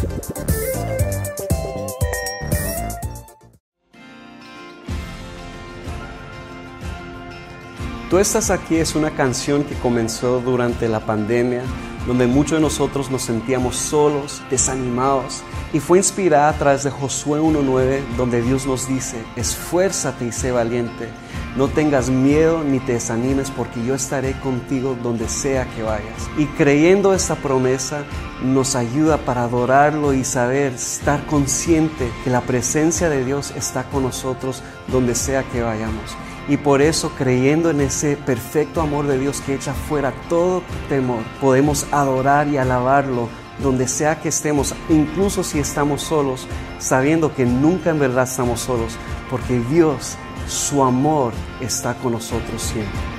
Tú 8.14 8.20
estás 8.20 8.50
aquí 8.52 8.76
es 8.76 8.94
una 8.94 9.10
canción 9.10 9.64
que 9.64 9.74
comenzó 9.74 10.40
durante 10.40 10.88
la 10.88 11.00
pandemia, 11.00 11.62
donde 12.06 12.28
muchos 12.28 12.58
de 12.58 12.60
nosotros 12.60 13.10
nos 13.10 13.22
sentíamos 13.22 13.74
solos, 13.74 14.40
desanimados, 14.50 15.42
y 15.72 15.80
fue 15.80 15.98
inspirada 15.98 16.50
a 16.50 16.52
través 16.52 16.84
de 16.84 16.92
Josué 16.92 17.40
1.9, 17.40 18.02
donde 18.16 18.40
Dios 18.40 18.68
nos 18.68 18.86
dice, 18.86 19.16
esfuérzate 19.34 20.26
y 20.26 20.30
sé 20.30 20.52
valiente, 20.52 21.08
no 21.56 21.66
tengas 21.66 22.08
miedo 22.08 22.62
ni 22.62 22.78
te 22.78 22.92
desanimes, 22.92 23.50
porque 23.50 23.84
yo 23.84 23.96
estaré 23.96 24.38
contigo 24.38 24.96
donde 25.02 25.28
sea 25.28 25.68
que 25.74 25.82
vayas. 25.82 26.30
Y 26.38 26.46
creyendo 26.46 27.14
esta 27.14 27.34
promesa, 27.34 28.04
nos 28.44 28.76
ayuda 28.76 29.16
para 29.16 29.42
adorarlo 29.42 30.14
y 30.14 30.22
saber, 30.22 30.74
estar 30.74 31.26
consciente 31.26 32.08
que 32.22 32.30
la 32.30 32.42
presencia 32.42 33.10
de 33.10 33.24
Dios 33.24 33.52
está 33.56 33.82
con 33.90 34.04
nosotros 34.04 34.62
donde 34.86 35.16
sea 35.16 35.42
que 35.42 35.62
vayamos. 35.62 36.16
Y 36.48 36.58
por 36.58 36.82
eso, 36.82 37.10
creyendo 37.16 37.70
en 37.70 37.80
ese 37.80 38.16
perfecto 38.16 38.80
amor 38.80 39.06
de 39.06 39.18
Dios 39.18 39.40
que 39.40 39.54
echa 39.54 39.72
fuera 39.72 40.12
todo 40.28 40.62
temor, 40.88 41.22
podemos 41.40 41.86
adorar 41.90 42.48
y 42.48 42.58
alabarlo 42.58 43.28
donde 43.62 43.88
sea 43.88 44.20
que 44.20 44.28
estemos, 44.28 44.74
incluso 44.88 45.44
si 45.44 45.58
estamos 45.58 46.02
solos, 46.02 46.46
sabiendo 46.78 47.34
que 47.34 47.46
nunca 47.46 47.90
en 47.90 48.00
verdad 48.00 48.24
estamos 48.24 48.60
solos, 48.60 48.96
porque 49.30 49.60
Dios, 49.70 50.16
su 50.48 50.82
amor, 50.82 51.32
está 51.60 51.94
con 51.94 52.12
nosotros 52.12 52.60
siempre. 52.60 53.13